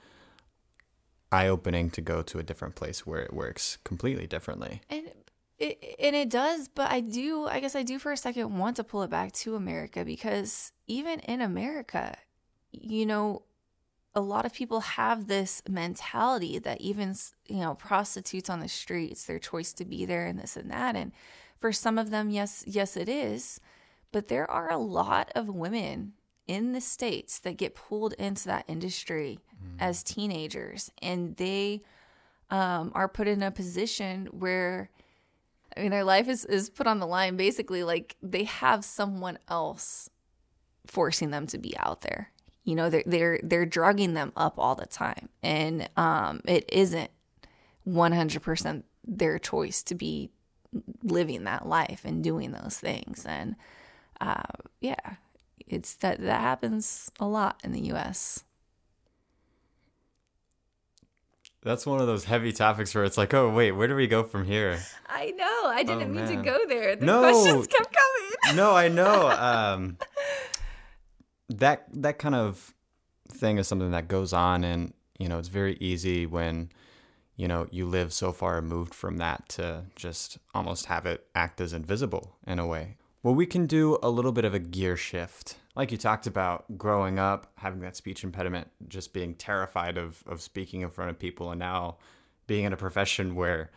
[1.33, 4.81] eye opening to go to a different place where it works completely differently.
[4.89, 5.11] And
[5.59, 8.77] it, and it does, but I do I guess I do for a second want
[8.77, 12.17] to pull it back to America because even in America,
[12.73, 13.43] you know,
[14.15, 17.15] a lot of people have this mentality that even
[17.47, 20.97] you know prostitutes on the streets their choice to be there and this and that
[20.97, 21.13] and
[21.59, 23.61] for some of them yes yes it is
[24.13, 26.13] but there are a lot of women
[26.47, 29.77] in the States that get pulled into that industry mm.
[29.81, 31.83] as teenagers and they
[32.51, 34.91] um, are put in a position where
[35.77, 39.39] I mean their life is, is put on the line basically like they have someone
[39.49, 40.09] else
[40.87, 42.31] forcing them to be out there.
[42.65, 45.29] You know, they're they're they're drugging them up all the time.
[45.43, 47.11] And um, it isn't
[47.85, 50.31] one hundred percent their choice to be
[51.03, 53.25] living that life and doing those things.
[53.25, 53.57] And
[54.21, 54.43] uh,
[54.81, 55.17] yeah,
[55.67, 58.45] it's that that happens a lot in the U.S.
[61.63, 64.23] That's one of those heavy topics where it's like, oh wait, where do we go
[64.23, 64.79] from here?
[65.09, 65.63] I know.
[65.65, 66.95] I didn't oh, mean to go there.
[66.95, 68.57] The no, questions kept coming.
[68.57, 69.29] no, I know.
[69.29, 69.99] Um,
[71.49, 72.73] that that kind of
[73.29, 76.71] thing is something that goes on, and you know, it's very easy when
[77.35, 81.61] you know you live so far removed from that to just almost have it act
[81.61, 82.97] as invisible in a way.
[83.27, 85.57] Well, we can do a little bit of a gear shift.
[85.75, 90.41] Like you talked about growing up, having that speech impediment, just being terrified of, of
[90.41, 91.97] speaking in front of people, and now
[92.47, 93.73] being in a profession where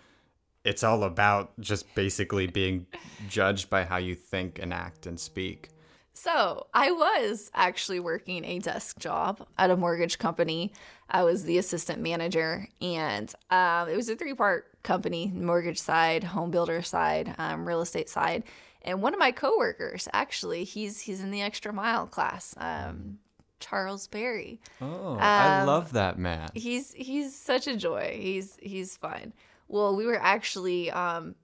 [0.64, 2.86] it's all about just basically being
[3.28, 5.70] judged by how you think and act and speak.
[6.14, 10.74] So, I was actually working a desk job at a mortgage company.
[11.10, 16.24] I was the assistant manager, and uh, it was a three part company mortgage side,
[16.24, 18.44] home builder side, um, real estate side.
[18.90, 22.56] And one of my coworkers, actually, he's he's in the extra mile class.
[22.58, 23.20] Um,
[23.60, 24.60] Charles Berry.
[24.82, 26.50] Oh, I Um, love that man.
[26.54, 28.18] He's he's such a joy.
[28.20, 29.34] He's he's fun.
[29.68, 31.36] Well, we were actually um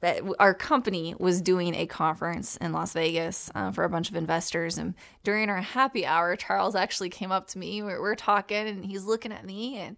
[0.00, 4.16] that our company was doing a conference in Las Vegas uh, for a bunch of
[4.16, 7.82] investors, and during our happy hour, Charles actually came up to me.
[7.84, 9.96] We're, we're talking, and he's looking at me, and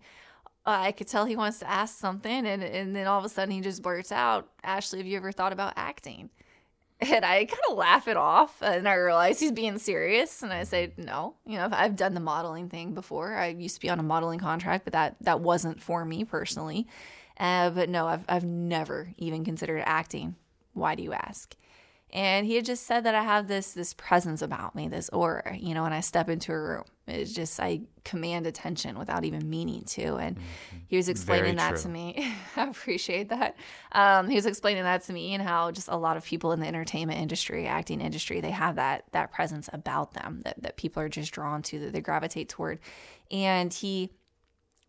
[0.67, 3.29] uh, I could tell he wants to ask something, and and then all of a
[3.31, 6.29] sudden he just blurts out, "Ashley, have you ever thought about acting?"
[7.07, 10.43] And I kind of laugh it off, and I realize he's being serious.
[10.43, 13.35] And I say, "No, you know, I've done the modeling thing before.
[13.35, 16.87] I used to be on a modeling contract, but that that wasn't for me personally.
[17.39, 20.37] Uh, but no, I've I've never even considered acting.
[20.73, 21.55] Why do you ask?"
[22.15, 25.57] And he had just said that I have this this presence about me, this aura.
[25.57, 29.51] You know, when I step into a room, it's just I command attention without even
[29.51, 30.15] meaning to.
[30.17, 30.39] And
[30.87, 31.83] he was explaining Very that true.
[31.83, 32.33] to me.
[32.57, 33.57] I appreciate that.
[33.91, 36.61] Um, he was explaining that to me and how just a lot of people in
[36.61, 41.03] the entertainment industry, acting industry, they have that that presence about them that, that people
[41.03, 42.79] are just drawn to, that they gravitate toward.
[43.33, 44.13] And he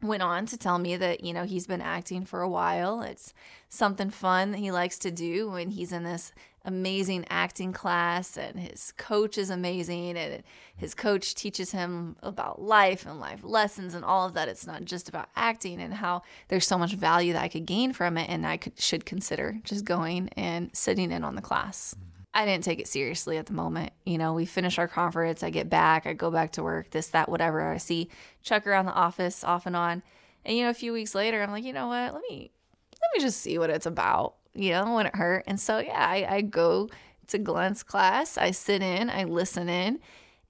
[0.01, 3.01] went on to tell me that you know he's been acting for a while.
[3.01, 3.33] It's
[3.69, 6.31] something fun that he likes to do when he's in this
[6.65, 10.43] amazing acting class and his coach is amazing and
[10.75, 14.49] his coach teaches him about life and life lessons and all of that.
[14.49, 17.93] It's not just about acting and how there's so much value that I could gain
[17.93, 21.95] from it and I could should consider just going and sitting in on the class
[21.97, 22.14] mm-hmm.
[22.35, 23.93] I didn't take it seriously at the moment.
[24.05, 27.07] You know, we finish our conference, I get back, I go back to work, this,
[27.07, 27.61] that, whatever.
[27.61, 28.09] I see
[28.43, 30.03] Chuck around the office off and on.
[30.43, 32.13] And, you know, a few weeks later, I'm like, you know what?
[32.13, 32.51] Let me,
[33.01, 34.35] let me just see what it's about.
[34.53, 35.45] You know, when it hurt.
[35.47, 36.89] And so, yeah, I, I go
[37.27, 39.99] to Glenn's class, I sit in, I listen in.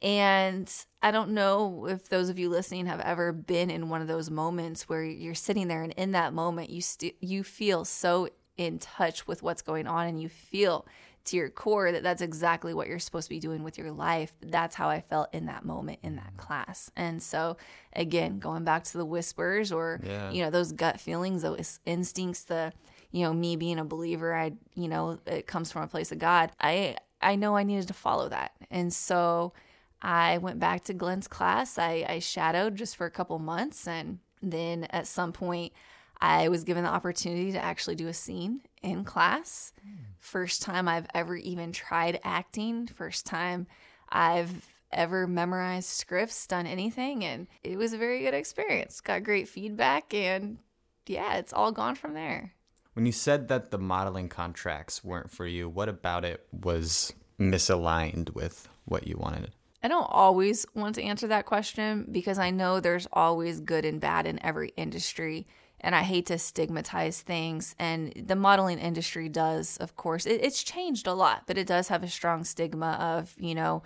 [0.01, 0.71] And
[1.01, 4.29] I don't know if those of you listening have ever been in one of those
[4.29, 8.77] moments where you're sitting there and in that moment you st- you feel so in
[8.77, 10.85] touch with what's going on and you feel
[11.25, 14.31] to your core that that's exactly what you're supposed to be doing with your life.
[14.41, 16.91] That's how I felt in that moment in that class.
[16.95, 17.57] And so
[17.93, 20.31] again, going back to the whispers or Yeah.
[20.31, 22.73] you know those gut feelings, those instincts, the
[23.11, 26.19] you know me being a believer, I you know it comes from a place of
[26.19, 26.51] God.
[26.59, 28.51] I I know I needed to follow that.
[28.69, 29.53] And so
[30.01, 31.79] I went back to Glenn's class.
[31.79, 33.87] I, I shadowed just for a couple months.
[33.87, 35.73] And then at some point,
[36.21, 39.73] I was given the opportunity to actually do a scene in class.
[40.19, 42.87] First time I've ever even tried acting.
[42.87, 43.67] First time
[44.09, 47.25] I've ever memorized scripts, done anything.
[47.25, 49.01] And it was a very good experience.
[49.01, 50.13] Got great feedback.
[50.13, 50.59] And
[51.07, 52.53] yeah, it's all gone from there.
[52.93, 58.33] When you said that the modeling contracts weren't for you, what about it was misaligned
[58.33, 59.51] with what you wanted?
[59.83, 63.99] I don't always want to answer that question because I know there's always good and
[63.99, 65.45] bad in every industry.
[65.85, 67.75] And I hate to stigmatize things.
[67.77, 71.89] And the modeling industry does, of course, it, it's changed a lot, but it does
[71.89, 73.83] have a strong stigma of, you know,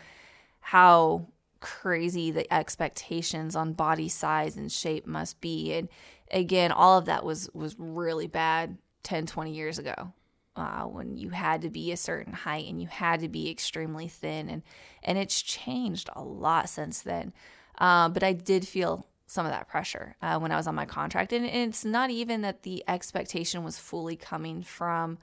[0.62, 1.28] how
[1.60, 5.74] crazy the expectations on body size and shape must be.
[5.74, 5.90] And
[6.32, 10.14] again, all of that was, was really bad 10, 20 years ago
[10.56, 14.08] uh, when you had to be a certain height and you had to be extremely
[14.08, 14.62] thin and
[15.04, 17.32] and it's changed a lot since then
[17.78, 20.86] uh, but i did feel some of that pressure uh, when i was on my
[20.86, 21.32] contract.
[21.34, 25.18] And, it's not even that the expectation was fully coming from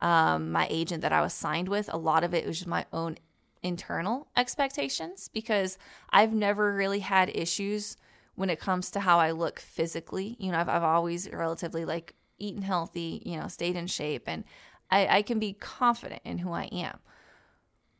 [0.00, 1.92] um, my agent that i was signed with.
[1.92, 3.16] A lot of it was just my own
[3.62, 5.76] internal expectations because
[6.10, 7.96] i've never really had issues
[8.36, 10.36] when it comes to how i look physically.
[10.38, 14.44] You know i've, I've always relatively like eaten healthy you know stayed in shape and
[14.90, 16.98] I, I can be confident in who I am.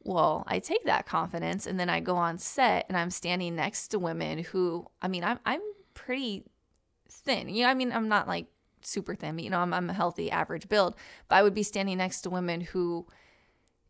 [0.09, 3.89] Well, I take that confidence and then I go on set and I'm standing next
[3.89, 5.61] to women who, I mean, I'm, I'm
[5.93, 6.45] pretty
[7.11, 7.51] thin.
[7.51, 8.47] You know, I mean, I'm not like
[8.81, 10.95] super thin, but you know, I'm, I'm a healthy average build.
[11.29, 13.07] But I would be standing next to women who,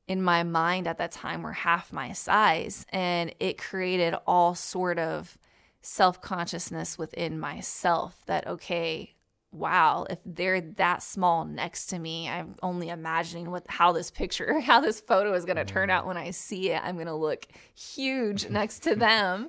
[0.08, 2.84] in my mind at that time, were half my size.
[2.88, 5.38] And it created all sort of
[5.82, 9.14] self consciousness within myself that, okay,
[9.50, 14.60] wow, if they're that small next to me, I'm only imagining what how this picture,
[14.60, 16.82] how this photo is going to turn out when I see it.
[16.84, 19.48] I'm going to look huge next to them.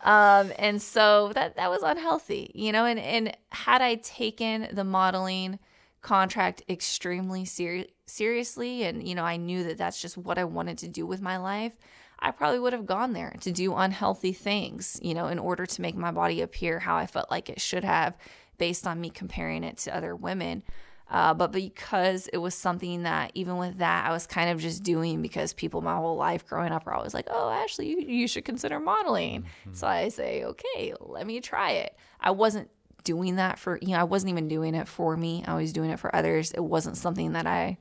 [0.00, 4.84] Um, and so that that was unhealthy, you know, and and had I taken the
[4.84, 5.58] modeling
[6.02, 10.76] contract extremely ser- seriously and you know, I knew that that's just what I wanted
[10.78, 11.72] to do with my life,
[12.18, 15.82] I probably would have gone there to do unhealthy things, you know, in order to
[15.82, 18.16] make my body appear how I felt like it should have
[18.58, 20.62] based on me comparing it to other women.
[21.10, 24.82] Uh, but because it was something that, even with that, I was kind of just
[24.82, 28.26] doing because people my whole life growing up are always like, oh, Ashley, you, you
[28.26, 29.44] should consider modeling.
[29.72, 31.96] So I say, okay, let me try it.
[32.20, 32.70] I wasn't
[33.04, 35.44] doing that for, you know, I wasn't even doing it for me.
[35.46, 36.52] I was doing it for others.
[36.52, 37.76] It wasn't something that I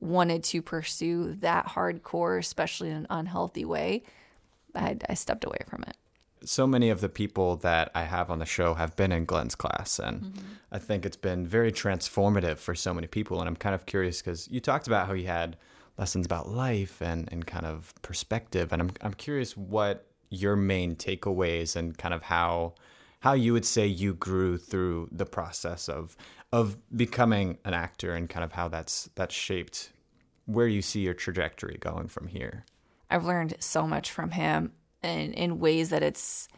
[0.00, 4.02] wanted to pursue that hardcore, especially in an unhealthy way.
[4.74, 5.96] I, I stepped away from it.
[6.44, 9.54] So many of the people that I have on the show have been in Glenn's
[9.54, 10.46] class, and mm-hmm.
[10.70, 13.40] I think it's been very transformative for so many people.
[13.40, 15.56] And I'm kind of curious because you talked about how you had
[15.98, 20.96] lessons about life and, and kind of perspective, and I'm I'm curious what your main
[20.96, 22.74] takeaways and kind of how
[23.20, 26.16] how you would say you grew through the process of
[26.52, 29.92] of becoming an actor and kind of how that's that's shaped
[30.46, 32.64] where you see your trajectory going from here.
[33.10, 34.72] I've learned so much from him
[35.02, 36.48] in in ways that it's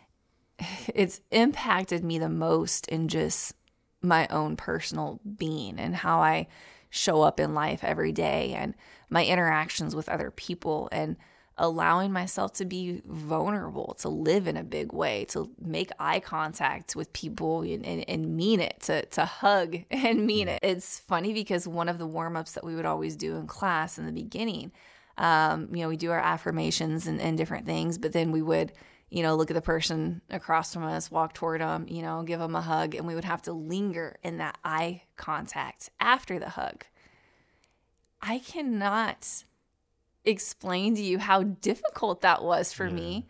[0.94, 3.54] it's impacted me the most in just
[4.02, 6.46] my own personal being and how I
[6.90, 8.74] show up in life every day and
[9.10, 11.16] my interactions with other people and
[11.56, 16.96] allowing myself to be vulnerable, to live in a big way, to make eye contact
[16.96, 20.52] with people and, and, and mean it, to, to hug and mean mm.
[20.54, 20.60] it.
[20.62, 23.98] It's funny because one of the warm ups that we would always do in class
[23.98, 24.72] in the beginning,
[25.18, 28.72] um, you know, we do our affirmations and, and different things, but then we would,
[29.10, 32.40] you know, look at the person across from us, walk toward them, you know, give
[32.40, 36.50] them a hug, and we would have to linger in that eye contact after the
[36.50, 36.84] hug.
[38.20, 39.44] I cannot
[40.24, 42.94] explain to you how difficult that was for yeah.
[42.94, 43.26] me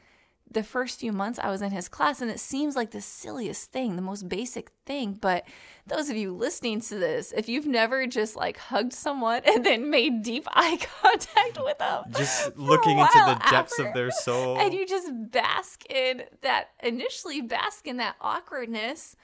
[0.55, 2.21] the first few months I was in his class.
[2.21, 5.19] And it seems like the silliest thing, the most basic thing.
[5.21, 5.45] But
[5.87, 9.91] those of you listening to this, if you've never just like hugged someone and then
[9.91, 14.59] made deep eye contact with them, just looking into the depths after, of their soul,
[14.59, 19.17] and you just bask in that, initially bask in that awkwardness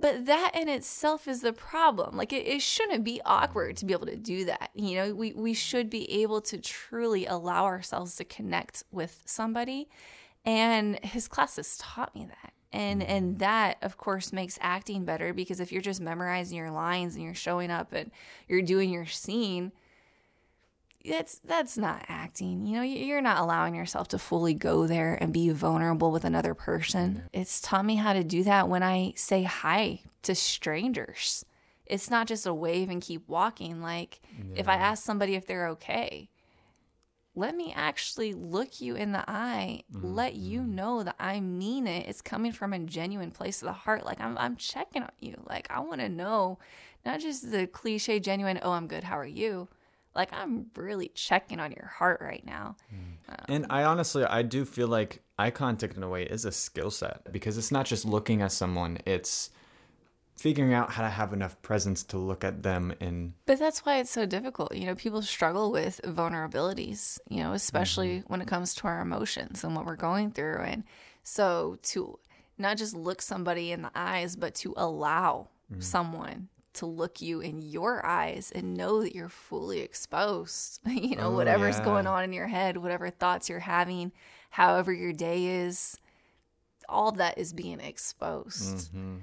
[0.00, 2.16] but that in itself is the problem.
[2.16, 4.70] Like it, it shouldn't be awkward to be able to do that.
[4.74, 9.88] You know, we, we should be able to truly allow ourselves to connect with somebody.
[10.44, 12.52] And his classes taught me that.
[12.72, 13.10] And hmm.
[13.10, 17.24] and that of course makes acting better because if you're just memorizing your lines and
[17.24, 18.10] you're showing up and
[18.48, 19.72] you're doing your scene,
[21.04, 22.66] that's that's not acting.
[22.66, 26.54] You know you're not allowing yourself to fully go there and be vulnerable with another
[26.54, 27.24] person.
[27.32, 31.44] It's taught me how to do that when i say hi to strangers.
[31.86, 33.82] It's not just a wave and keep walking.
[33.82, 34.60] Like yeah.
[34.60, 36.29] if i ask somebody if they're okay
[37.34, 40.14] let me actually look you in the eye mm-hmm.
[40.14, 43.72] let you know that i mean it it's coming from a genuine place of the
[43.72, 46.58] heart like i'm, I'm checking on you like i want to know
[47.04, 49.68] not just the cliche genuine oh i'm good how are you
[50.14, 52.76] like I'm really checking on your heart right now.
[52.92, 53.32] Mm.
[53.32, 56.52] Um, and I honestly, I do feel like eye contact in a way is a
[56.52, 59.50] skill set because it's not just looking at someone; it's
[60.40, 63.98] figuring out how to have enough presence to look at them and but that's why
[63.98, 68.32] it's so difficult you know people struggle with vulnerabilities you know especially mm-hmm.
[68.32, 70.82] when it comes to our emotions and what we're going through and
[71.22, 72.18] so to
[72.56, 75.82] not just look somebody in the eyes but to allow mm-hmm.
[75.82, 80.78] someone to look you in your eyes and know that you're fully exposed.
[80.86, 81.84] you know, oh, whatever's yeah.
[81.84, 84.12] going on in your head, whatever thoughts you're having,
[84.50, 85.98] however your day is,
[86.88, 88.94] all that is being exposed.
[88.94, 89.16] Mm-hmm.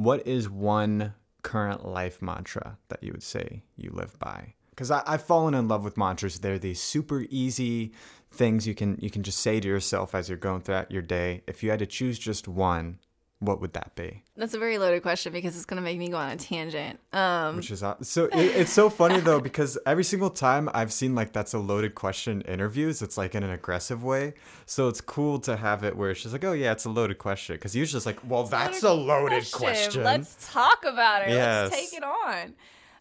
[0.00, 4.54] What is one current life mantra that you would say you live by?
[4.70, 6.38] Because I've fallen in love with mantras.
[6.38, 7.92] They're these super easy
[8.32, 11.42] things you can you can just say to yourself as you're going throughout your day.
[11.46, 12.98] If you had to choose just one,
[13.40, 14.22] what would that be?
[14.36, 17.00] That's a very loaded question because it's going to make me go on a tangent.
[17.12, 21.14] Um, Which is so it, it's so funny though because every single time I've seen
[21.14, 24.34] like that's a loaded question interviews, it's like in an aggressive way.
[24.66, 27.16] So it's cool to have it where it's just like, oh yeah, it's a loaded
[27.16, 29.52] question because usually it's like, well, that's loaded a loaded question.
[29.52, 30.04] question.
[30.04, 31.30] Let's talk about it.
[31.30, 31.70] Yes.
[31.70, 32.54] Let's take it on.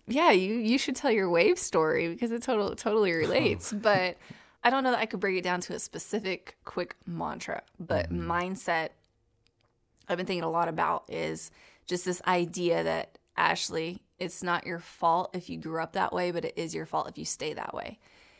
[0.07, 4.17] Yeah, you you should tell your wave story because it totally totally relates, but.
[4.61, 8.11] I don't know that I could break it down to a specific quick mantra, but
[8.11, 8.29] mm-hmm.
[8.29, 8.89] mindset
[10.09, 11.51] I've been thinking a lot about is
[11.85, 16.31] just this idea that Ashley, it's not your fault if you grew up that way,
[16.31, 17.99] but it is your fault if you stay that way.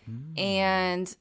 [0.10, 0.40] Mm.
[0.40, 1.16] And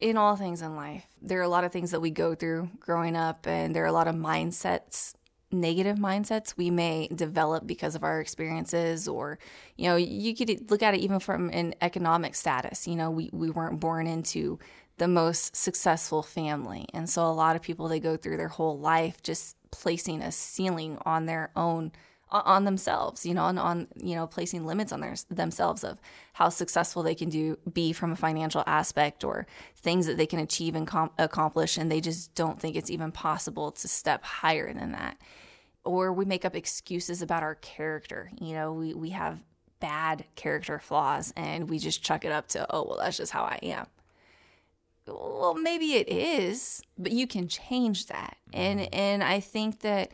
[0.00, 2.68] in all things in life, there are a lot of things that we go through
[2.80, 5.14] growing up, and there are a lot of mindsets,
[5.50, 9.38] negative mindsets we may develop because of our experiences, or,
[9.76, 12.86] you know, you could look at it even from an economic status.
[12.86, 14.58] You know, we, we weren't born into
[14.98, 16.86] the most successful family.
[16.94, 20.30] And so a lot of people, they go through their whole life just placing a
[20.30, 21.92] ceiling on their own
[22.30, 26.00] on themselves, you know, and on you know placing limits on their themselves of
[26.32, 30.40] how successful they can do be from a financial aspect or things that they can
[30.40, 34.72] achieve and com- accomplish, and they just don't think it's even possible to step higher
[34.72, 35.16] than that.
[35.84, 38.30] Or we make up excuses about our character.
[38.40, 39.42] You know, we we have
[39.78, 43.44] bad character flaws, and we just chuck it up to oh well that's just how
[43.44, 43.86] I am
[45.06, 48.36] well maybe it is but you can change that.
[48.52, 48.94] And mm-hmm.
[48.94, 50.12] and i think that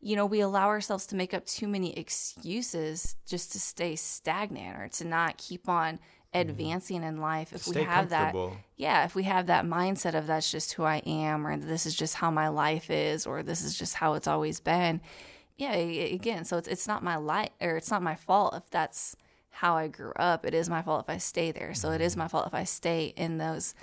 [0.00, 4.78] you know we allow ourselves to make up too many excuses just to stay stagnant
[4.78, 5.98] or to not keep on
[6.34, 7.52] advancing in life.
[7.52, 8.34] If Stay we have that
[8.76, 11.94] yeah if we have that mindset of that's just who i am or this is
[11.94, 15.00] just how my life is or this is just how it's always been.
[15.56, 19.14] Yeah again so it's, it's not my life or it's not my fault if that's
[19.50, 20.46] how i grew up.
[20.46, 21.74] It is my fault if i stay there.
[21.74, 23.74] So it is my fault if i stay in those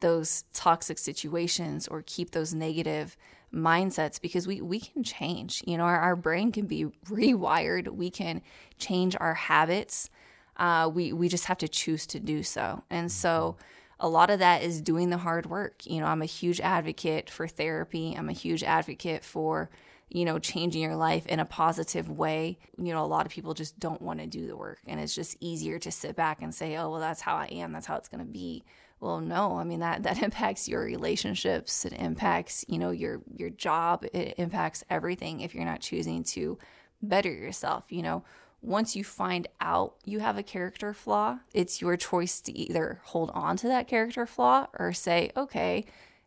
[0.00, 3.16] those toxic situations or keep those negative
[3.52, 5.62] mindsets because we we can change.
[5.66, 7.88] You know our, our brain can be rewired.
[7.88, 8.42] We can
[8.78, 10.10] change our habits.
[10.56, 12.82] Uh, we we just have to choose to do so.
[12.90, 13.56] And so
[14.00, 15.82] a lot of that is doing the hard work.
[15.86, 18.14] You know i'm a huge advocate for therapy.
[18.16, 19.70] I'm a huge advocate for
[20.10, 22.58] you know changing your life in a positive way.
[22.76, 25.14] You know a lot of people just don't want to do the work and it's
[25.14, 27.72] just easier to sit back and say oh well that's how i am.
[27.72, 28.64] That's how it's going to be
[29.00, 33.50] well no i mean that that impacts your relationships it impacts you know your your
[33.50, 36.58] job it impacts everything if you're not choosing to
[37.02, 38.24] better yourself you know?
[38.60, 43.30] Once you find out you have a character flaw it's your choice to either hold
[43.30, 45.84] on to that character flaw or say okay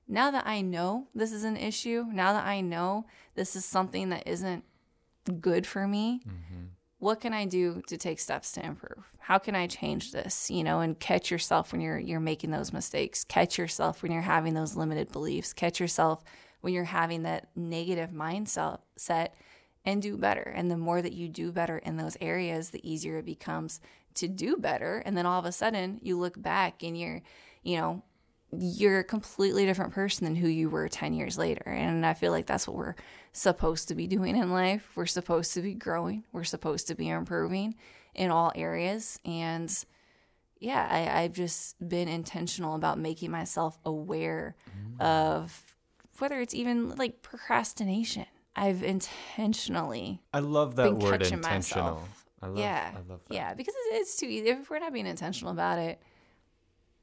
[0.07, 3.05] now that i know this is an issue now that i know
[3.35, 4.63] this is something that isn't
[5.41, 6.67] good for me mm-hmm.
[7.01, 9.11] What can I do to take steps to improve?
[9.17, 10.51] How can I change this?
[10.51, 13.23] You know, and catch yourself when you're you're making those mistakes.
[13.23, 15.51] Catch yourself when you're having those limited beliefs.
[15.51, 16.23] Catch yourself
[16.61, 19.33] when you're having that negative mindset set
[19.83, 20.43] and do better.
[20.43, 23.81] And the more that you do better in those areas, the easier it becomes
[24.15, 25.01] to do better.
[25.03, 27.23] And then all of a sudden, you look back and you're,
[27.63, 28.03] you know,
[28.57, 31.63] you're a completely different person than who you were 10 years later.
[31.69, 32.95] And I feel like that's what we're
[33.31, 34.91] supposed to be doing in life.
[34.95, 37.75] We're supposed to be growing, we're supposed to be improving
[38.13, 39.19] in all areas.
[39.23, 39.73] And
[40.59, 45.01] yeah, I, I've just been intentional about making myself aware mm.
[45.01, 45.73] of
[46.19, 48.25] whether it's even like procrastination.
[48.55, 51.49] I've intentionally I love that been word intentional.
[51.49, 52.25] myself.
[52.41, 53.33] I love, yeah, I love that.
[53.33, 54.49] yeah, because it's, it's too easy.
[54.49, 56.01] If we're not being intentional about it,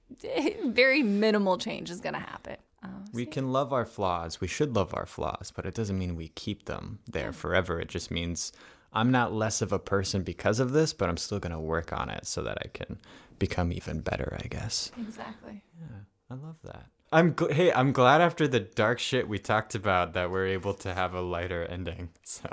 [0.67, 2.57] very minimal change is going to happen.
[2.83, 4.41] Um, We can love our flaws.
[4.41, 7.81] We should love our flaws, but it doesn't mean we keep them there forever.
[7.81, 8.53] It just means
[8.93, 11.93] I'm not less of a person because of this, but I'm still going to work
[11.93, 12.99] on it so that I can
[13.39, 14.91] become even better, I guess.
[14.99, 15.63] exactly.
[15.81, 15.87] Yeah,
[16.31, 16.87] I love that.
[17.11, 20.75] I'm gl- hey, I'm glad after the dark shit we talked about that we're able
[20.75, 22.11] to have a lighter ending.
[22.25, 22.49] So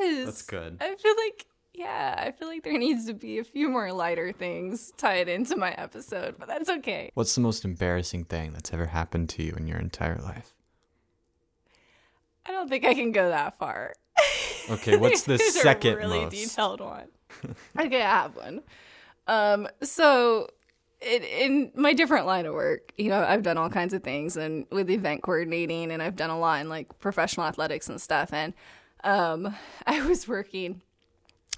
[0.00, 0.26] Yes.
[0.26, 0.76] that's good.
[0.80, 1.46] I feel like,
[1.78, 5.56] yeah, I feel like there needs to be a few more lighter things tied into
[5.56, 7.10] my episode, but that's okay.
[7.14, 10.54] What's the most embarrassing thing that's ever happened to you in your entire life?
[12.44, 13.94] I don't think I can go that far.
[14.68, 16.34] Okay, what's the second really most?
[16.34, 17.08] detailed one?
[17.78, 18.62] okay, I have one.
[19.28, 20.48] Um, so
[21.00, 24.36] in, in my different line of work, you know, I've done all kinds of things
[24.36, 28.32] and with event coordinating and I've done a lot in like professional athletics and stuff.
[28.32, 28.52] And
[29.04, 29.54] um,
[29.86, 30.82] I was working,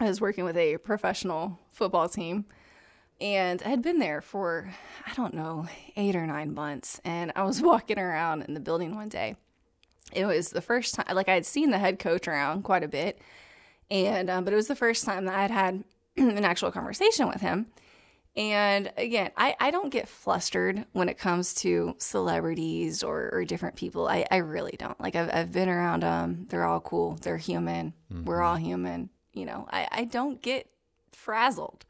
[0.00, 2.46] I was working with a professional football team
[3.20, 4.72] and I had been there for,
[5.06, 7.00] I don't know, eight or nine months.
[7.04, 9.36] And I was walking around in the building one day.
[10.12, 12.88] It was the first time, like I had seen the head coach around quite a
[12.88, 13.20] bit.
[13.90, 15.84] And, um, but it was the first time that I had had
[16.16, 17.66] an actual conversation with him.
[18.36, 23.76] And again, I, I don't get flustered when it comes to celebrities or, or different
[23.76, 24.08] people.
[24.08, 24.98] I, I really don't.
[25.00, 26.46] Like, I've, I've been around them.
[26.48, 27.18] They're all cool.
[27.20, 27.92] They're human.
[28.24, 29.10] We're all human.
[29.32, 30.68] You know, I, I don't get
[31.12, 31.84] frazzled.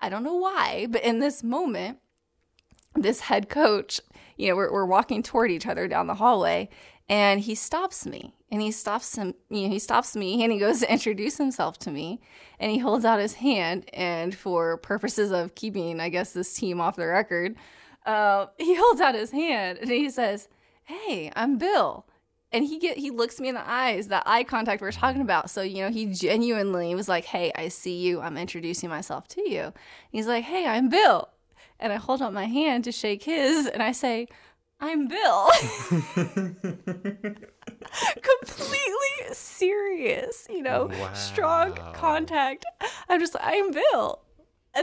[0.00, 1.98] I don't know why, but in this moment,
[2.94, 4.00] this head coach,
[4.36, 6.68] you know, we're, we're walking toward each other down the hallway
[7.08, 10.58] and he stops me and he stops him, you know, he stops me and he
[10.58, 12.20] goes to introduce himself to me
[12.58, 13.88] and he holds out his hand.
[13.92, 17.56] And for purposes of keeping, I guess, this team off the record,
[18.06, 20.48] uh, he holds out his hand and he says,
[20.84, 22.06] Hey, I'm Bill.
[22.50, 25.20] And he get he looks me in the eyes, that eye contact we are talking
[25.20, 25.50] about.
[25.50, 28.20] So, you know, he genuinely was like, Hey, I see you.
[28.20, 29.72] I'm introducing myself to you.
[30.10, 31.28] He's like, Hey, I'm Bill
[31.80, 34.28] and I hold out my hand to shake his, and I say,
[34.80, 35.50] I'm Bill.
[38.22, 42.64] Completely serious, you know, strong contact.
[43.08, 44.20] I'm just, I'm Bill.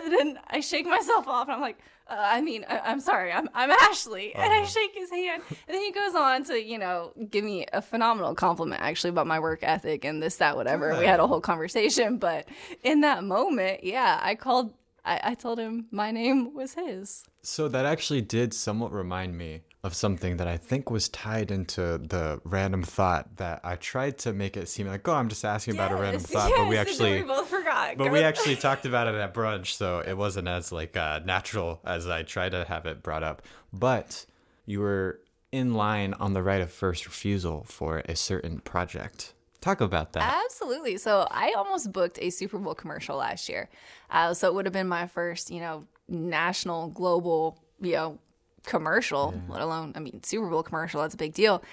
[0.04, 1.78] And then I shake myself off, and I'm like,
[2.08, 4.36] uh, I mean, I- I'm sorry, I'm, I'm Ashley.
[4.36, 5.42] And I shake his hand.
[5.50, 9.26] And then he goes on to, you know, give me a phenomenal compliment actually about
[9.26, 10.90] my work ethic and this, that, whatever.
[11.00, 12.18] We had a whole conversation.
[12.18, 12.48] But
[12.84, 14.74] in that moment, yeah, I called,
[15.04, 17.24] I, I told him my name was his.
[17.42, 22.00] So that actually did somewhat remind me of something that I think was tied into
[22.00, 25.76] the random thought that I tried to make it seem like, oh, I'm just asking
[25.76, 27.96] about a random Yes, thought, but we yes, and then actually we both forgot.
[27.96, 31.82] but we actually talked about it at brunch, so it wasn't as like uh, natural
[31.86, 33.44] as I tried to have it brought up.
[33.72, 34.26] But
[34.66, 35.20] you were
[35.52, 39.34] in line on the right of first refusal for a certain project.
[39.62, 40.42] Talk about that.
[40.46, 40.98] Absolutely.
[40.98, 43.70] So I almost booked a Super Bowl commercial last year.
[44.10, 48.20] Uh, so it would have been my first, you know, national, global, you know,
[48.66, 51.02] commercial, let alone, I mean, Super Bowl commercial.
[51.02, 51.64] That's a big deal.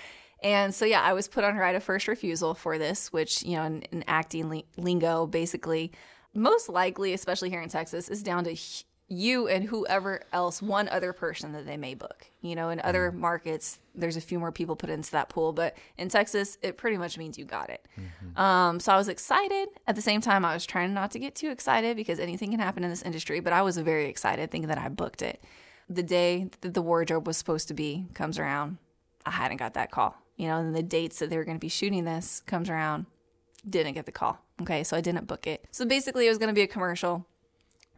[0.43, 3.57] And so, yeah, I was put on right of first refusal for this, which, you
[3.57, 5.93] know, in, in acting li- lingo, basically,
[6.35, 10.89] most likely, especially here in Texas, is down to h- you and whoever else, one
[10.89, 12.27] other person that they may book.
[12.41, 15.77] You know, in other markets, there's a few more people put into that pool, but
[15.99, 17.87] in Texas, it pretty much means you got it.
[18.37, 19.69] Um, so I was excited.
[19.87, 22.59] At the same time, I was trying not to get too excited because anything can
[22.59, 25.45] happen in this industry, but I was very excited thinking that I booked it.
[25.93, 28.79] The day that the wardrobe was supposed to be comes around,
[29.27, 30.17] I hadn't got that call.
[30.37, 33.07] You know, and the dates that they were going to be shooting this comes around,
[33.69, 34.39] didn't get the call.
[34.63, 35.67] Okay, so I didn't book it.
[35.71, 37.27] So basically, it was going to be a commercial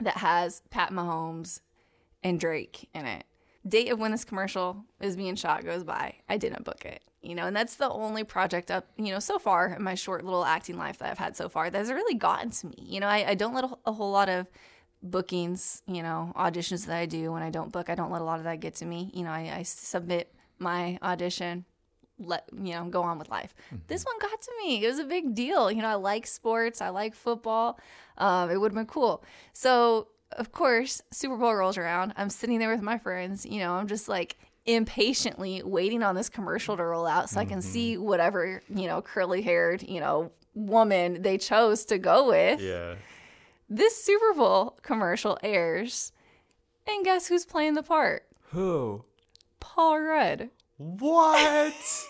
[0.01, 1.61] that has Pat Mahomes
[2.23, 3.25] and Drake in it.
[3.67, 6.17] Date of when this commercial is being shot goes by.
[6.29, 7.03] I didn't book it.
[7.23, 10.25] You know, and that's the only project up, you know, so far in my short
[10.25, 12.75] little acting life that I've had so far that has really gotten to me.
[12.79, 14.47] You know, I, I don't let a, a whole lot of
[15.05, 17.31] bookings, you know, auditions that I do.
[17.33, 19.11] When I don't book, I don't let a lot of that get to me.
[19.15, 21.65] You know, I, I submit my audition,
[22.19, 23.55] let you know go on with life.
[23.87, 24.85] This one got to me.
[24.85, 25.71] It was a big deal.
[25.71, 26.81] You know i like sports.
[26.81, 27.79] I like football.
[28.19, 29.25] Um, it would have been cool.
[29.53, 32.15] So of course super bowl rolls around.
[32.17, 33.45] I'm sitting there with my friends.
[33.47, 34.37] You know i'm just like
[34.67, 39.03] impatiently waiting on this commercial to roll out so i can see whatever you know
[39.03, 42.61] curly haired you know woman they chose to go with.
[42.61, 42.95] Yeah.
[43.69, 46.13] This super bowl commercial airs
[46.87, 49.05] and guess who's playing the part Who?
[49.61, 51.75] paul rudd What?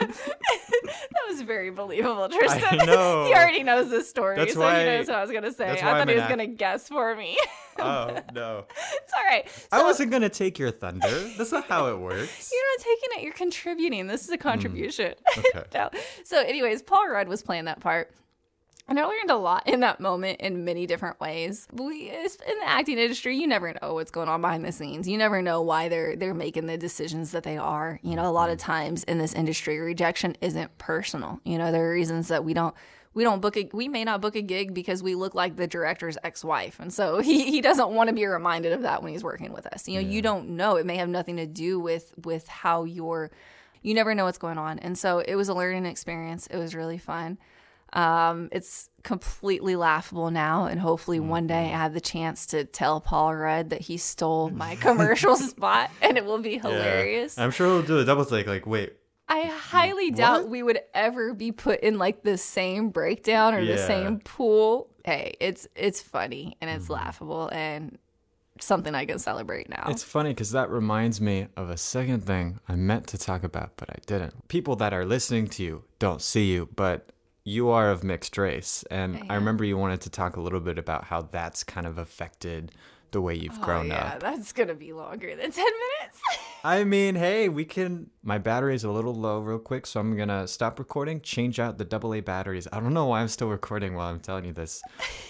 [0.00, 2.78] That was very believable, Tristan.
[2.86, 3.24] know.
[3.28, 5.70] he already knows this story, That's so why- he knows what I was gonna say.
[5.70, 7.38] I thought I'm he was act- gonna guess for me.
[7.78, 8.64] oh no.
[8.94, 9.46] it's all right.
[9.72, 11.08] I wasn't gonna take your thunder.
[11.38, 12.50] That's not how it works.
[12.52, 13.22] You're not taking it.
[13.24, 14.06] You're contributing.
[14.08, 15.14] This is a contribution.
[15.26, 15.40] Hmm.
[15.56, 15.62] Okay.
[15.74, 15.90] No.
[16.24, 18.12] So, anyways, Paul Rudd was playing that part.
[18.88, 21.68] And I learned a lot in that moment in many different ways.
[21.72, 25.08] We in the acting industry, you never know what's going on behind the scenes.
[25.08, 28.00] You never know why they're they're making the decisions that they are.
[28.02, 28.72] You know, a lot of mm-hmm.
[28.72, 31.40] times in this industry, rejection isn't personal.
[31.44, 32.74] You know, there are reasons that we don't
[33.12, 35.66] we don't book a we may not book a gig because we look like the
[35.66, 36.78] director's ex-wife.
[36.80, 39.66] And so he, he doesn't want to be reminded of that when he's working with
[39.66, 39.88] us.
[39.88, 40.76] You know, you don't know.
[40.76, 43.30] It may have nothing to do with with how you're
[43.82, 44.78] you never know what's going on.
[44.78, 46.46] And so it was a learning experience.
[46.48, 47.38] It was really fun.
[47.92, 53.00] Um, it's completely laughable now, and hopefully one day I have the chance to tell
[53.00, 57.36] Paul Rudd that he stole my commercial spot, and it will be hilarious.
[57.38, 58.46] I'm sure we'll do a double take.
[58.46, 58.94] Like, wait,
[59.28, 63.78] I highly doubt we would ever be put in like the same breakdown or the
[63.78, 64.88] same pool.
[65.04, 66.80] Hey, it's it's funny and Mm-hmm.
[66.80, 67.98] it's laughable and
[68.60, 69.86] something I can celebrate now.
[69.88, 73.72] It's funny because that reminds me of a second thing I meant to talk about,
[73.76, 74.48] but I didn't.
[74.48, 77.08] People that are listening to you don't see you, but
[77.44, 78.84] you are of mixed race.
[78.90, 79.40] And I am.
[79.40, 82.72] remember you wanted to talk a little bit about how that's kind of affected
[83.12, 84.20] the way you've oh, grown yeah, up.
[84.20, 86.20] that's gonna be longer than ten minutes.
[86.64, 88.10] I mean, hey, we can.
[88.22, 91.78] My battery is a little low, real quick, so I'm gonna stop recording, change out
[91.78, 92.68] the AA batteries.
[92.72, 94.82] I don't know why I'm still recording while I'm telling you this,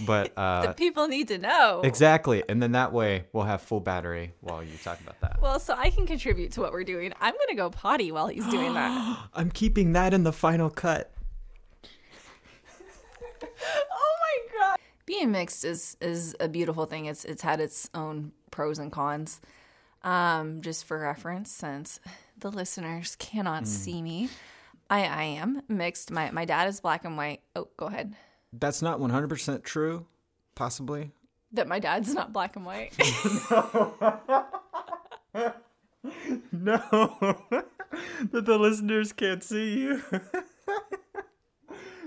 [0.07, 1.81] but uh, the people need to know.
[1.85, 2.43] exactly.
[2.49, 5.41] And then that way we'll have full battery while you talk about that.
[5.41, 7.13] Well, so I can contribute to what we're doing.
[7.21, 9.19] I'm gonna go potty while he's doing that.
[9.35, 11.13] I'm keeping that in the final cut.
[13.93, 14.79] Oh my god.
[15.07, 17.07] Being mixed is is a beautiful thing.
[17.07, 19.41] It's it's had its own pros and cons.
[20.03, 22.01] Um, just for reference, since
[22.39, 24.31] the listeners cannot see me,
[24.89, 26.11] I I am mixed.
[26.11, 27.43] My my dad is black and white.
[27.55, 28.17] Oh, go ahead.
[28.53, 30.07] That's not 100% true,
[30.57, 31.13] possibly.
[31.53, 32.93] That my dad's not black and white.
[36.53, 36.81] No,
[38.33, 40.03] that the listeners can't see you.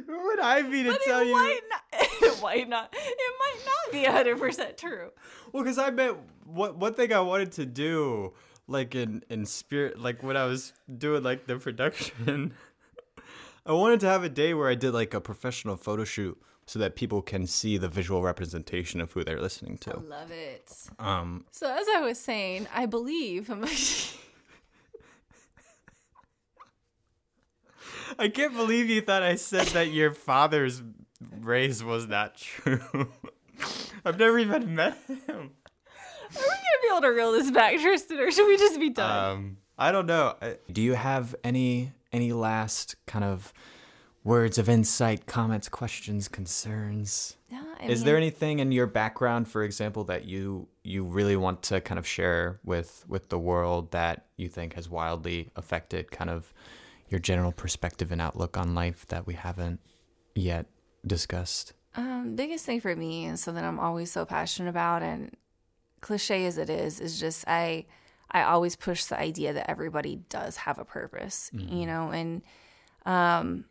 [0.06, 1.34] Who would I be to But tell it you?
[1.34, 1.82] might not.
[2.22, 2.94] It might not.
[2.94, 5.12] It might not be hundred percent true.
[5.52, 8.34] Well, because I meant what one thing I wanted to do,
[8.68, 12.54] like in in spirit, like when I was doing like the production,
[13.66, 16.80] I wanted to have a day where I did like a professional photo shoot so
[16.80, 19.92] that people can see the visual representation of who they're listening to.
[19.98, 20.72] I love it.
[21.00, 23.50] Um, So as I was saying, I believe.
[28.20, 30.82] I can't believe you thought I said that your father's
[31.42, 32.80] race was not true.
[34.06, 35.20] I've never even met him.
[35.30, 38.90] Are we gonna be able to reel this back, Tristan, or should we just be
[38.90, 39.32] done?
[39.38, 40.36] Um, I don't know.
[40.42, 43.54] I- Do you have any any last kind of
[44.24, 47.38] words of insight, comments, questions, concerns?
[47.50, 51.36] Yeah, I Is mean- there anything in your background, for example, that you you really
[51.36, 56.12] want to kind of share with with the world that you think has wildly affected
[56.12, 56.52] kind of
[57.14, 59.80] your general perspective and outlook on life that we haven't
[60.34, 60.66] yet
[61.06, 61.74] discussed?
[61.96, 65.38] Um, biggest thing for me and something I'm always so passionate about and
[66.02, 67.86] cliche as it is, is just I
[68.32, 71.72] I always push the idea that everybody does have a purpose, mm-hmm.
[71.72, 72.42] you know, and
[73.06, 73.66] um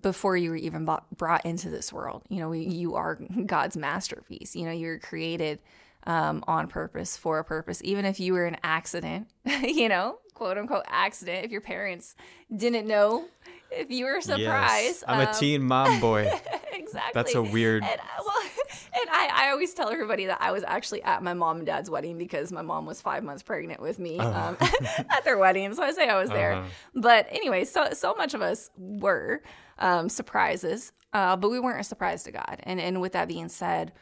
[0.00, 4.56] before you were even bought, brought into this world, you know, you are God's masterpiece.
[4.56, 5.60] You know, you're created
[6.04, 7.80] um, on purpose for a purpose.
[7.84, 9.28] Even if you were an accident,
[9.62, 12.16] you know, quote unquote accident, if your parents
[12.54, 13.26] didn't know,
[13.70, 14.40] if you were surprised.
[14.40, 16.28] Yes, I'm um, a teen mom boy.
[16.72, 17.12] exactly.
[17.14, 17.84] That's a weird.
[17.84, 18.42] And, uh, well,
[19.00, 21.88] and I, I always tell everybody that I was actually at my mom and dad's
[21.88, 24.56] wedding because my mom was five months pregnant with me uh um,
[25.10, 25.72] at their wedding.
[25.74, 26.54] So I say I was there.
[26.54, 26.68] Uh-huh.
[26.96, 29.42] But anyway, so so much of us were
[29.78, 32.58] um, surprises, uh, but we weren't a surprise to God.
[32.64, 33.92] And and with that being said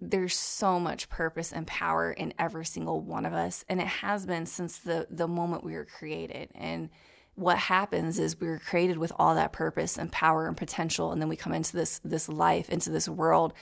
[0.00, 4.24] there's so much purpose and power in every single one of us and it has
[4.24, 6.48] been since the the moment we were created.
[6.54, 6.88] And
[7.34, 11.20] what happens is we were created with all that purpose and power and potential and
[11.20, 13.52] then we come into this this life into this world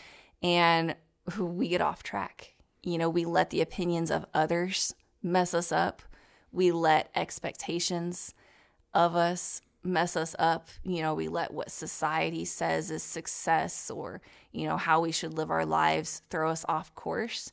[0.42, 0.94] and
[1.38, 2.54] we get off track.
[2.82, 6.02] You know we let the opinions of others mess us up.
[6.52, 8.32] We let expectations
[8.94, 10.68] of us mess us up.
[10.82, 14.20] You know, we let what society says is success or,
[14.52, 17.52] you know, how we should live our lives throw us off course.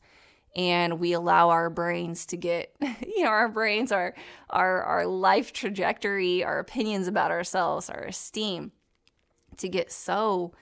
[0.55, 4.15] And we allow our brains to get, you know, our brains, our,
[4.49, 8.71] our, our life trajectory, our opinions about ourselves, our esteem
[9.57, 10.53] to get so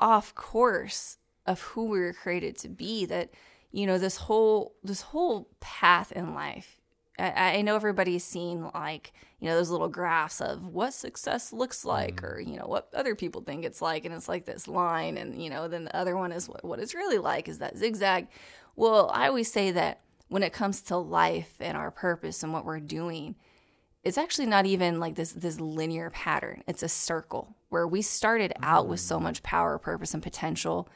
[0.00, 3.30] off course of who we were created to be that,
[3.72, 6.75] you know, this whole, this whole path in life
[7.18, 11.84] I, I know everybody's seen like you know those little graphs of what success looks
[11.84, 12.24] like mm.
[12.24, 15.42] or you know what other people think it's like and it's like this line and
[15.42, 18.28] you know then the other one is what, what it's really like is that zigzag
[18.74, 22.64] well i always say that when it comes to life and our purpose and what
[22.64, 23.34] we're doing
[24.04, 28.52] it's actually not even like this this linear pattern it's a circle where we started
[28.62, 29.22] out with so mm.
[29.22, 30.88] much power purpose and potential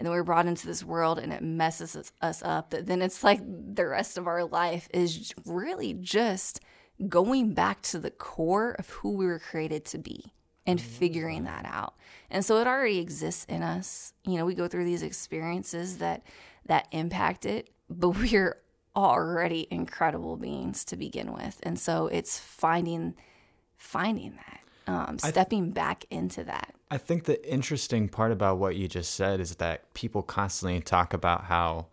[0.00, 3.22] and then we're brought into this world and it messes us up that then it's
[3.22, 6.58] like the rest of our life is really just
[7.06, 10.32] going back to the core of who we were created to be
[10.66, 10.88] and mm-hmm.
[10.88, 11.96] figuring that out.
[12.30, 14.14] And so it already exists in us.
[14.24, 16.22] You know, we go through these experiences that
[16.64, 18.56] that impact it, but we're
[18.96, 21.60] already incredible beings to begin with.
[21.62, 23.16] And so it's finding
[23.76, 26.74] finding that um, stepping th- back into that.
[26.90, 31.14] I think the interesting part about what you just said is that people constantly talk
[31.14, 31.86] about how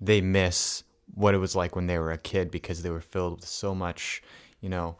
[0.00, 0.82] they miss
[1.14, 3.74] what it was like when they were a kid because they were filled with so
[3.74, 4.22] much,
[4.60, 4.96] you know,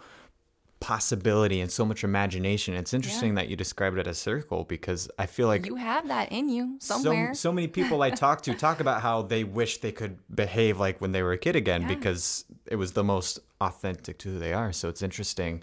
[0.79, 2.75] possibility and so much imagination.
[2.75, 3.35] It's interesting yeah.
[3.37, 6.49] that you described it as a circle because I feel like you have that in
[6.49, 7.35] you somewhere.
[7.35, 10.79] So, so many people I talk to talk about how they wish they could behave
[10.79, 11.89] like when they were a kid again yeah.
[11.89, 14.73] because it was the most authentic to who they are.
[14.73, 15.63] So it's interesting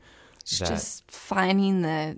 [0.59, 2.17] that, just finding the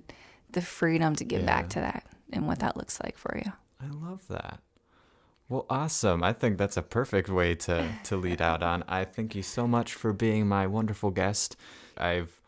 [0.52, 1.46] the freedom to give yeah.
[1.46, 3.52] back to that and what that looks like for you.
[3.80, 4.60] I love that.
[5.48, 6.22] Well, awesome.
[6.22, 8.84] I think that's a perfect way to to lead out on.
[8.88, 11.56] I thank you so much for being my wonderful guest.
[11.96, 12.40] I've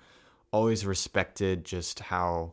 [0.52, 2.52] always respected just how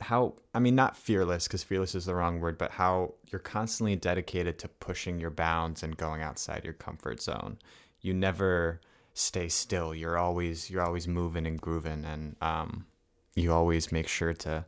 [0.00, 3.96] how I mean not fearless because fearless is the wrong word, but how you're constantly
[3.96, 7.58] dedicated to pushing your bounds and going outside your comfort zone.
[8.00, 8.80] You never
[9.14, 9.94] stay still.
[9.94, 12.86] You're always you're always moving and grooving, and um,
[13.34, 14.64] you always make sure to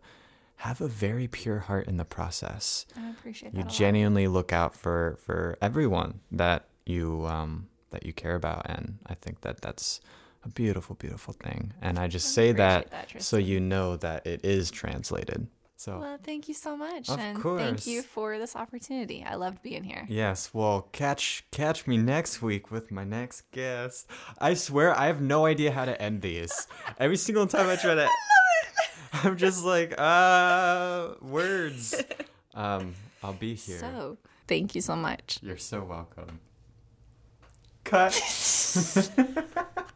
[0.57, 2.87] have a very pure heart in the process.
[2.97, 3.59] I appreciate that.
[3.59, 8.99] You genuinely look out for for everyone that you um, that you care about, and
[9.07, 10.01] I think that that's
[10.45, 11.73] a beautiful, beautiful thing.
[11.81, 15.47] And I just I say that, that so you know that it is translated.
[15.77, 17.61] So well, thank you so much, and course.
[17.61, 19.25] thank you for this opportunity.
[19.29, 20.07] I loved being here.
[20.09, 24.07] Yes, well, catch catch me next week with my next guest.
[24.39, 26.69] I swear, I have no idea how to end these.
[27.01, 28.41] Every single time I try to, I
[29.25, 32.03] am just like, uh, words.
[32.55, 33.79] Um, I'll be here.
[33.79, 35.39] So, thank you so much.
[35.41, 36.39] You're so welcome.
[37.83, 38.13] Cut.